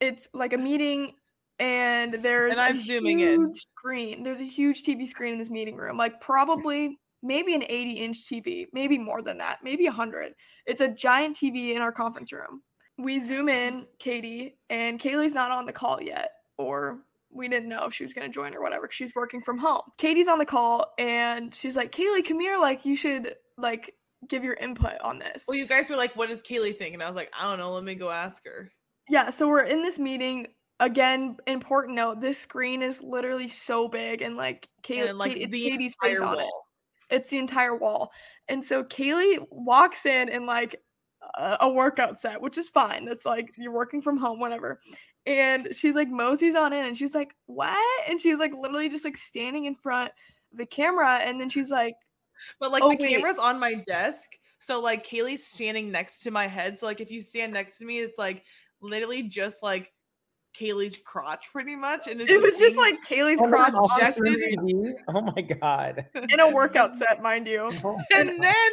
it's 0.00 0.28
like 0.34 0.52
a 0.52 0.58
meeting. 0.58 1.14
And 1.58 2.14
there's 2.14 2.56
a 2.56 2.62
I'm 2.62 2.80
zooming 2.80 3.20
in. 3.20 3.28
huge 3.28 3.58
screen. 3.76 4.22
There's 4.22 4.40
a 4.40 4.44
huge 4.44 4.82
TV 4.82 5.06
screen 5.06 5.34
in 5.34 5.38
this 5.38 5.50
meeting 5.50 5.76
room, 5.76 5.98
like 5.98 6.18
probably 6.18 6.98
maybe 7.22 7.54
an 7.54 7.64
80 7.68 7.92
inch 7.92 8.24
TV, 8.24 8.66
maybe 8.72 8.96
more 8.96 9.20
than 9.20 9.38
that, 9.38 9.58
maybe 9.62 9.84
100. 9.84 10.32
It's 10.66 10.80
a 10.80 10.88
giant 10.88 11.36
TV 11.36 11.74
in 11.74 11.82
our 11.82 11.92
conference 11.92 12.32
room. 12.32 12.62
We 12.96 13.20
zoom 13.20 13.48
in, 13.48 13.86
Katie, 13.98 14.58
and 14.68 14.98
Kaley's 14.98 15.34
not 15.34 15.50
on 15.50 15.66
the 15.66 15.72
call 15.72 16.02
yet, 16.02 16.30
or 16.58 17.00
we 17.30 17.48
didn't 17.48 17.68
know 17.68 17.84
if 17.86 17.94
she 17.94 18.04
was 18.04 18.12
going 18.12 18.28
to 18.28 18.34
join 18.34 18.54
or 18.54 18.62
whatever. 18.62 18.88
She's 18.90 19.14
working 19.14 19.40
from 19.40 19.58
home. 19.58 19.82
Katie's 19.98 20.28
on 20.28 20.38
the 20.38 20.44
call, 20.44 20.92
and 20.98 21.54
she's 21.54 21.76
like, 21.76 21.92
Kaley, 21.92 22.26
come 22.26 22.40
here. 22.40 22.58
Like, 22.58 22.84
you 22.84 22.96
should, 22.96 23.34
like, 23.60 23.94
give 24.28 24.44
your 24.44 24.54
input 24.54 25.00
on 25.02 25.18
this. 25.18 25.44
Well, 25.48 25.56
you 25.56 25.66
guys 25.66 25.88
were 25.88 25.96
like, 25.96 26.14
"What 26.16 26.28
does 26.28 26.42
Kaley 26.42 26.76
think?" 26.76 26.94
And 26.94 27.02
I 27.02 27.06
was 27.06 27.16
like, 27.16 27.32
"I 27.38 27.48
don't 27.48 27.58
know. 27.58 27.72
Let 27.72 27.84
me 27.84 27.94
go 27.94 28.10
ask 28.10 28.44
her." 28.44 28.70
Yeah, 29.08 29.30
so 29.30 29.48
we're 29.48 29.64
in 29.64 29.82
this 29.82 29.98
meeting. 29.98 30.48
Again, 30.78 31.36
important 31.46 31.94
note, 31.94 32.20
this 32.20 32.38
screen 32.38 32.82
is 32.82 33.02
literally 33.02 33.48
so 33.48 33.88
big, 33.88 34.22
and 34.22 34.36
like, 34.36 34.68
Kay- 34.82 35.08
and 35.08 35.18
like 35.18 35.36
it's 35.36 35.52
the 35.52 35.68
Katie's 35.68 35.94
face 36.02 36.18
entire 36.18 36.26
on 36.28 36.38
it. 36.38 36.42
wall. 36.42 36.66
It's 37.10 37.28
the 37.30 37.38
entire 37.38 37.76
wall. 37.76 38.10
And 38.48 38.64
so 38.64 38.84
Kaley 38.84 39.38
walks 39.50 40.06
in 40.06 40.28
in 40.28 40.46
like 40.46 40.76
a, 41.36 41.58
a 41.62 41.68
workout 41.68 42.20
set, 42.20 42.40
which 42.40 42.56
is 42.56 42.68
fine. 42.68 43.04
That's 43.04 43.26
like 43.26 43.52
you're 43.58 43.72
working 43.72 44.00
from 44.00 44.16
home, 44.16 44.40
whatever. 44.40 44.80
And 45.26 45.68
she's 45.72 45.94
like 45.94 46.08
Mosey's 46.08 46.54
on 46.54 46.72
in, 46.72 46.86
and 46.86 46.96
she's 46.96 47.14
like, 47.14 47.34
"What?" 47.46 47.78
And 48.08 48.18
she's 48.18 48.38
like 48.38 48.52
literally 48.58 48.88
just 48.88 49.04
like 49.04 49.16
standing 49.18 49.66
in 49.66 49.74
front 49.74 50.12
of 50.52 50.58
the 50.58 50.66
camera, 50.66 51.16
and 51.16 51.40
then 51.40 51.50
she's 51.50 51.70
like, 51.70 51.94
But 52.58 52.72
like 52.72 52.82
Oh, 52.82 52.90
the 52.90 52.96
wait. 52.96 53.10
camera's 53.10 53.38
on 53.38 53.58
my 53.58 53.74
desk, 53.86 54.30
so 54.58 54.80
like 54.80 55.06
Kaley's 55.06 55.46
standing 55.46 55.90
next 55.90 56.18
to 56.22 56.30
my 56.30 56.46
head. 56.46 56.78
So 56.78 56.86
like 56.86 57.00
if 57.00 57.10
you 57.10 57.20
stand 57.20 57.52
next 57.52 57.78
to 57.78 57.84
me, 57.84 58.00
it's 58.00 58.18
like 58.18 58.44
literally 58.80 59.22
just 59.24 59.62
like 59.62 59.92
Kaley's 60.58 60.96
crotch, 61.04 61.46
pretty 61.52 61.76
much. 61.76 62.06
And 62.06 62.20
it's 62.20 62.30
it 62.30 62.40
was 62.40 62.58
just 62.58 62.76
like 62.78 62.96
Kaley's 63.08 63.40
Oh 63.40 63.48
crotch 63.48 63.72
God, 63.72 63.88
on 63.92 64.00
just 64.00 64.18
projected 64.18 64.58
TV? 64.58 64.92
Oh 65.08 65.20
my 65.20 65.42
god. 65.42 66.06
in 66.14 66.40
a 66.40 66.50
workout 66.50 66.96
set, 66.96 67.22
mind 67.22 67.46
you. 67.46 67.72
Oh 67.84 67.96
and 68.12 68.42
then 68.42 68.72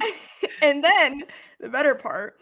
and 0.62 0.84
then 0.84 1.24
the 1.60 1.68
better 1.68 1.94
part 1.94 2.34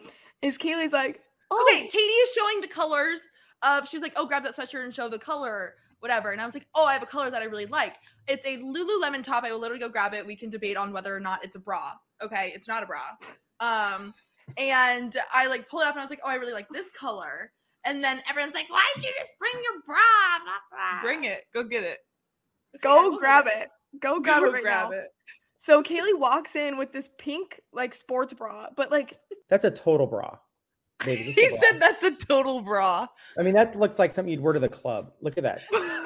is 0.42 0.58
Kaley's 0.58 0.92
like, 0.92 1.20
"Oh, 1.50 1.66
Okay, 1.68 1.86
Katie 1.88 1.98
is 1.98 2.30
showing 2.32 2.60
the 2.60 2.68
colors 2.68 3.22
of 3.62 3.88
she 3.88 3.96
was 3.96 4.02
like, 4.02 4.12
"Oh, 4.16 4.26
grab 4.26 4.44
that 4.44 4.54
sweatshirt 4.54 4.84
and 4.84 4.94
show 4.94 5.08
the 5.08 5.18
color." 5.18 5.74
Whatever. 6.06 6.30
And 6.30 6.40
I 6.40 6.44
was 6.44 6.54
like, 6.54 6.68
oh, 6.72 6.84
I 6.84 6.92
have 6.92 7.02
a 7.02 7.06
color 7.06 7.30
that 7.30 7.42
I 7.42 7.46
really 7.46 7.66
like. 7.66 7.96
It's 8.28 8.46
a 8.46 8.58
Lululemon 8.58 9.24
top. 9.24 9.42
I 9.42 9.50
will 9.50 9.58
literally 9.58 9.80
go 9.80 9.88
grab 9.88 10.14
it. 10.14 10.24
We 10.24 10.36
can 10.36 10.50
debate 10.50 10.76
on 10.76 10.92
whether 10.92 11.12
or 11.12 11.18
not 11.18 11.44
it's 11.44 11.56
a 11.56 11.58
bra. 11.58 11.90
Okay, 12.22 12.52
it's 12.54 12.68
not 12.68 12.84
a 12.84 12.86
bra. 12.86 13.00
Um, 13.58 14.14
and 14.56 15.16
I 15.34 15.48
like 15.48 15.68
pull 15.68 15.80
it 15.80 15.86
up 15.88 15.94
and 15.94 16.00
I 16.00 16.04
was 16.04 16.10
like, 16.10 16.20
oh, 16.24 16.28
I 16.30 16.36
really 16.36 16.52
like 16.52 16.68
this 16.68 16.92
color. 16.92 17.50
And 17.84 18.04
then 18.04 18.22
everyone's 18.30 18.54
like, 18.54 18.70
why 18.70 18.84
did 18.94 19.02
you 19.02 19.10
just 19.18 19.32
bring 19.40 19.52
your 19.54 19.82
bra? 19.84 19.96
Blah, 20.44 20.52
blah. 20.70 21.02
bring 21.02 21.24
it, 21.24 21.42
go 21.52 21.64
get 21.64 21.82
it, 21.82 21.98
Okay, 22.76 22.82
go 22.82 23.18
grab 23.18 23.46
get 23.46 23.62
it, 23.62 23.68
go 24.00 24.20
grab 24.20 24.42
go 24.42 24.48
it 24.48 24.52
right 24.52 24.62
grab 24.62 24.90
now." 24.90 24.96
it. 24.96 25.08
So 25.58 25.82
Kaley 25.82 26.16
walks 26.16 26.54
in 26.54 26.78
with 26.78 26.92
this 26.92 27.08
pink 27.18 27.60
like 27.72 27.94
sports 27.96 28.32
bra, 28.32 28.68
but 28.76 28.92
like 28.92 29.18
That's 29.50 29.64
a 29.64 29.72
total 29.72 30.06
bra. 30.06 30.38
Baby, 31.04 31.22
He 31.32 31.46
a 31.46 31.50
bra. 31.50 31.58
said 31.60 31.80
that's 31.80 32.02
a 32.04 32.10
total 32.12 32.62
bra. 32.62 33.06
I 33.38 33.42
mean, 33.42 33.54
that 33.54 33.78
looks 33.78 33.98
like 33.98 34.14
something 34.14 34.30
you'd 34.32 34.40
wear 34.40 34.52
to 34.54 34.60
the 34.60 34.68
club. 34.68 35.12
Look 35.20 35.36
at 35.38 35.44
that. 35.44 35.62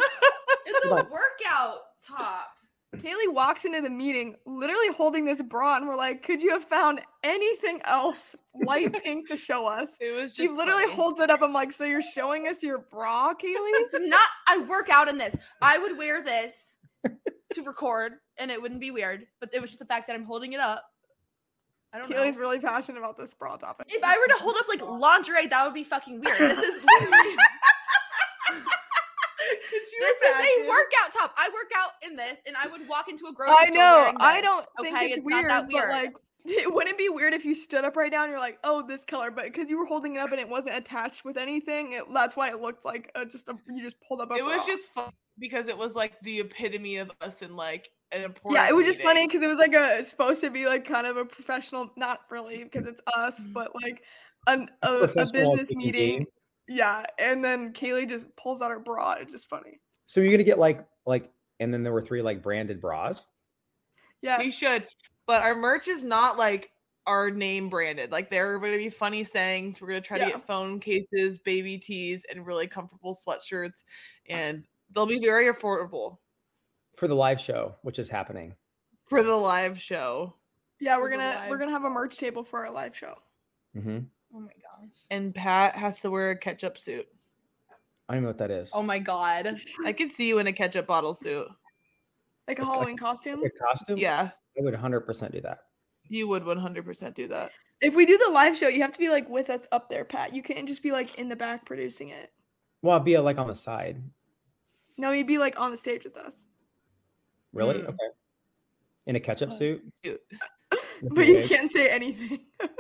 It's 0.67 0.87
a 0.87 0.91
on. 0.95 1.11
workout 1.11 1.79
top. 2.03 2.49
Kaley 2.97 3.33
walks 3.33 3.65
into 3.65 3.81
the 3.81 3.91
meeting 3.91 4.35
literally 4.47 4.89
holding 4.97 5.25
this 5.25 5.41
bra, 5.43 5.77
and 5.77 5.87
we're 5.87 5.97
like, 5.97 6.23
"Could 6.23 6.43
you 6.43 6.51
have 6.51 6.65
found 6.65 7.01
anything 7.23 7.81
else 7.85 8.35
light 8.67 8.93
pink 9.05 9.29
to 9.29 9.37
show 9.37 9.67
us?" 9.67 9.97
It 10.01 10.13
was 10.21 10.35
She 10.35 10.49
literally 10.49 10.85
funny. 10.85 10.95
holds 10.95 11.21
it 11.21 11.31
up. 11.31 11.43
I'm 11.43 11.53
like, 11.53 11.73
"So 11.73 11.85
you're 11.85 12.03
showing 12.03 12.47
us 12.49 12.63
your 12.63 12.79
bra, 12.91 13.33
Kaley?" 13.35 13.71
It's 13.75 13.95
not. 14.01 14.29
I 14.49 14.59
work 14.59 14.89
out 14.91 15.09
in 15.09 15.19
this. 15.19 15.37
I 15.63 15.79
would 15.79 15.97
wear 15.99 16.23
this 16.23 16.77
to 17.53 17.63
record, 17.63 18.15
and 18.39 18.51
it 18.51 18.61
wouldn't 18.61 18.81
be 18.81 18.91
weird. 18.91 19.25
But 19.41 19.51
it 19.55 19.61
was 19.61 19.71
just 19.71 19.81
the 19.81 19.87
fact 19.87 20.07
that 20.09 20.15
I'm 20.15 20.25
holding 20.25 20.53
it 20.53 20.61
up. 20.61 20.85
I 21.93 21.99
don't 21.99 22.11
Kaley's 22.11 22.37
know. 22.37 22.41
really 22.41 22.61
passionate 22.61 22.99
about 22.99 23.17
this 23.17 23.35
bra 23.35 23.57
topic. 23.57 23.87
If 23.91 24.03
I 24.05 24.17
were 24.17 24.27
to 24.29 24.37
hold 24.41 24.57
up 24.57 24.67
like 24.69 24.81
lingerie, 24.83 25.49
that 25.49 25.65
would 25.65 25.75
be 25.75 25.85
fucking 25.85 26.21
weird. 26.21 26.39
This 26.39 26.59
is 26.59 26.85
literally. 27.01 27.37
this 30.01 30.23
is 30.23 30.63
a 30.63 30.69
workout 30.69 31.13
top. 31.13 31.35
I 31.37 31.49
work 31.49 31.71
out 31.77 31.93
in 32.03 32.17
this, 32.17 32.39
and 32.47 32.57
I 32.57 32.69
would 32.69 32.89
walk 32.89 33.09
into 33.09 33.27
a 33.27 33.33
grocery 33.33 33.57
I 33.59 33.65
store 33.67 33.75
know. 33.75 34.13
I 34.21 34.41
don't 34.41 34.67
think 34.81 34.97
Okay, 34.97 35.07
it's, 35.07 35.19
it's 35.19 35.29
not 35.29 35.69
weird, 35.69 35.89
but 35.89 35.89
like, 35.89 36.13
it 36.45 36.73
wouldn't 36.73 36.97
be 36.99 37.09
weird 37.09 37.35
if 37.35 37.45
you 37.45 37.55
stood 37.55 37.85
up 37.85 37.97
right 37.97 38.13
now 38.13 38.23
and 38.23 38.31
you're 38.31 38.41
like, 38.41 38.59
"Oh, 38.65 38.87
this 38.87 39.05
color," 39.05 39.31
but 39.31 39.45
because 39.45 39.69
you 39.69 39.79
were 39.79 39.87
holding 39.87 40.17
it 40.17 40.19
up 40.21 40.31
and 40.31 40.41
it 40.41 40.49
wasn't 40.49 40.77
attached 40.77 41.25
with 41.25 41.37
anything, 41.37 41.93
it, 41.93 42.05
that's 42.15 42.37
why 42.37 42.51
it 42.51 42.61
looked 42.61 42.85
like 42.85 43.11
a, 43.15 43.27
just 43.27 43.49
a 43.49 43.57
you 43.69 43.83
just 43.83 43.97
pulled 44.07 44.21
up. 44.21 44.31
A 44.31 44.35
It 44.35 44.45
was 44.45 44.65
just 44.65 44.89
fun 44.89 45.11
because 45.39 45.69
it 45.69 45.77
was 45.77 45.95
like 45.95 46.21
the 46.21 46.41
epitome 46.41 46.97
of 46.97 47.11
us 47.21 47.43
in 47.43 47.57
like 47.57 47.91
an 48.13 48.23
important. 48.23 48.63
yeah, 48.63 48.69
it 48.69 48.75
was 48.75 48.87
just 48.87 49.03
funny 49.03 49.27
because 49.27 49.43
it 49.43 49.49
was 49.49 49.59
like 49.59 49.75
a 49.75 50.03
supposed 50.05 50.41
to 50.43 50.51
be 50.51 50.67
like 50.67 50.85
kind 50.85 51.07
of 51.07 51.17
a 51.17 51.25
professional, 51.25 51.91
not 51.97 52.21
really 52.31 52.65
because 52.65 52.87
it's 52.87 53.01
us, 53.17 53.41
mm-hmm. 53.41 53.53
but 53.53 53.73
like 53.83 54.03
an, 54.47 54.69
a, 54.83 54.95
a 54.95 54.99
Professional 55.01 55.53
business 55.57 55.75
meeting. 55.75 56.19
game. 56.19 56.27
Yeah, 56.69 57.05
and 57.19 57.45
then 57.45 57.73
Kaley 57.73 58.09
just 58.09 58.27
pulls 58.37 58.63
out 58.63 58.71
her 58.71 58.79
bra. 58.79 59.15
It's 59.15 59.33
just 59.33 59.49
funny. 59.49 59.81
So 60.07 60.21
you're 60.21 60.31
gonna 60.31 60.45
get 60.45 60.59
like 60.59 60.87
like, 61.07 61.31
and 61.61 61.73
then 61.73 61.83
there 61.83 61.93
were 61.93 62.03
three 62.03 62.23
like 62.23 62.43
branded 62.43 62.81
bras. 62.81 63.27
Yeah, 64.23 64.39
We 64.39 64.51
should, 64.51 64.87
but 65.27 65.43
our 65.43 65.55
merch 65.55 65.89
is 65.89 66.03
not 66.03 66.37
like 66.37 66.71
our 67.07 67.31
name 67.31 67.69
branded. 67.69 68.11
Like 68.13 68.31
there 68.31 68.53
are 68.53 68.59
going 68.59 68.73
to 68.73 68.79
be 68.79 68.91
funny 68.91 69.25
sayings. 69.25 69.81
We're 69.81 69.89
going 69.89 70.03
to 70.03 70.07
try 70.07 70.19
Yeah. 70.19 70.27
to 70.27 70.31
get 70.33 70.47
phone 70.47 70.79
cases, 70.79 71.39
baby 71.39 71.79
tees, 71.79 72.25
and 72.31 72.47
really 72.47 72.67
comfortable 72.67 73.17
sweatshirts, 73.17 73.83
and 74.29 74.65
they'll 74.95 75.07
be 75.07 75.19
very 75.19 75.53
affordable 75.53 76.19
for 77.01 77.09
the 77.09 77.15
live 77.15 77.41
show, 77.41 77.75
which 77.81 77.99
is 77.99 78.11
happening. 78.11 78.55
for 79.07 79.23
the 79.23 79.35
live 79.35 79.81
show. 79.81 80.35
yeah, 80.81 80.99
we're 80.99 81.09
gonna 81.11 81.47
we're 81.49 81.57
gonna 81.57 81.71
have 81.73 81.85
a 81.85 81.91
merch 81.91 82.19
table 82.19 82.45
for 82.45 82.65
our 82.67 82.71
live 82.71 82.95
show. 82.95 83.15
hmm 83.75 84.01
Oh 84.33 84.39
my 84.39 84.53
gosh. 84.63 84.97
And 85.11 85.35
Pat 85.35 85.75
has 85.75 86.01
to 86.03 86.11
wear 86.11 86.31
a 86.31 86.37
ketchup 86.37 86.79
suit. 86.79 87.09
I 88.09 88.15
don't 88.15 88.23
know 88.23 88.29
what 88.29 88.39
that 88.39 88.51
is. 88.53 88.71
Oh 88.75 88.83
my 88.83 88.99
god. 89.01 89.57
I 89.85 89.93
could 89.93 90.13
see 90.13 90.29
you 90.29 90.39
in 90.39 90.47
a 90.47 90.53
ketchup 90.53 90.87
bottle 90.87 91.15
suit. 91.15 91.49
Like 92.47 92.59
a 92.59 92.63
Like- 92.63 92.73
Halloween 92.73 92.97
costume. 92.99 93.41
Like 93.41 93.53
a 93.61 93.65
costume? 93.65 93.97
Yeah, 93.99 94.31
I 94.59 94.63
would 94.63 94.75
100% 94.75 95.33
do 95.33 95.41
that. 95.41 95.59
you 96.09 96.29
would 96.29 96.45
100% 96.45 97.15
do 97.15 97.27
that. 97.29 97.51
If 97.81 97.95
we 97.97 98.05
do 98.07 98.19
the 98.19 98.31
live 98.31 98.57
show, 98.59 98.69
you 98.69 98.83
have 98.83 98.93
to 98.93 98.99
be 98.99 99.09
like 99.09 99.29
with 99.29 99.49
us 99.51 99.67
up 99.73 99.89
there, 99.89 100.05
Pat. 100.05 100.35
You 100.35 100.43
can't 100.43 100.69
just 100.69 100.83
be 100.83 100.93
like 100.93 101.15
in 101.19 101.29
the 101.31 101.37
back 101.37 101.65
producing 101.65 102.11
it. 102.11 102.31
Well, 102.83 102.93
I'll 102.99 103.01
be 103.05 103.17
like 103.19 103.39
on 103.39 103.49
the 103.49 103.55
side. 103.55 104.03
No, 104.99 105.11
you'd 105.13 105.27
be 105.27 105.39
like 105.39 105.59
on 105.59 105.71
the 105.71 105.77
stage 105.79 106.05
with 106.05 106.17
us. 106.19 106.45
Really? 107.53 107.77
Mm. 107.77 107.89
Okay. 107.89 108.09
In 109.07 109.17
a 109.17 109.21
ketchup 109.21 109.53
suit? 109.53 109.83
But 111.03 111.27
you 111.27 111.35
wig? 111.37 111.49
can't 111.49 111.73
say 111.73 111.89
anything. 111.89 112.41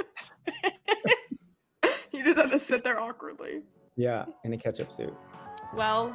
you 2.12 2.22
just 2.22 2.37
have 2.38 2.50
to 2.50 2.59
sit 2.59 2.85
there 2.85 3.00
awkwardly. 3.00 3.62
Yeah, 3.96 4.26
in 4.44 4.52
a 4.52 4.59
ketchup 4.59 4.92
suit. 4.92 5.14
Well, 5.74 6.14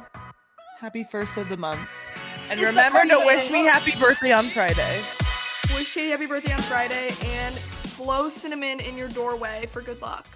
happy 0.78 1.02
first 1.02 1.36
of 1.36 1.48
the 1.48 1.56
month. 1.56 1.88
And 2.48 2.60
It's 2.60 2.62
remember 2.62 3.02
to 3.06 3.18
wish 3.26 3.50
me 3.50 3.64
happy 3.64 3.92
birthday 3.98 4.30
on 4.30 4.44
Friday. 4.46 5.00
Wish 5.74 5.94
Katie 5.94 6.10
happy 6.10 6.26
birthday 6.26 6.52
on 6.52 6.62
Friday 6.62 7.12
and 7.24 7.58
blow 7.96 8.28
cinnamon 8.28 8.78
in 8.78 8.96
your 8.96 9.08
doorway 9.08 9.68
for 9.72 9.82
good 9.82 10.00
luck. 10.00 10.26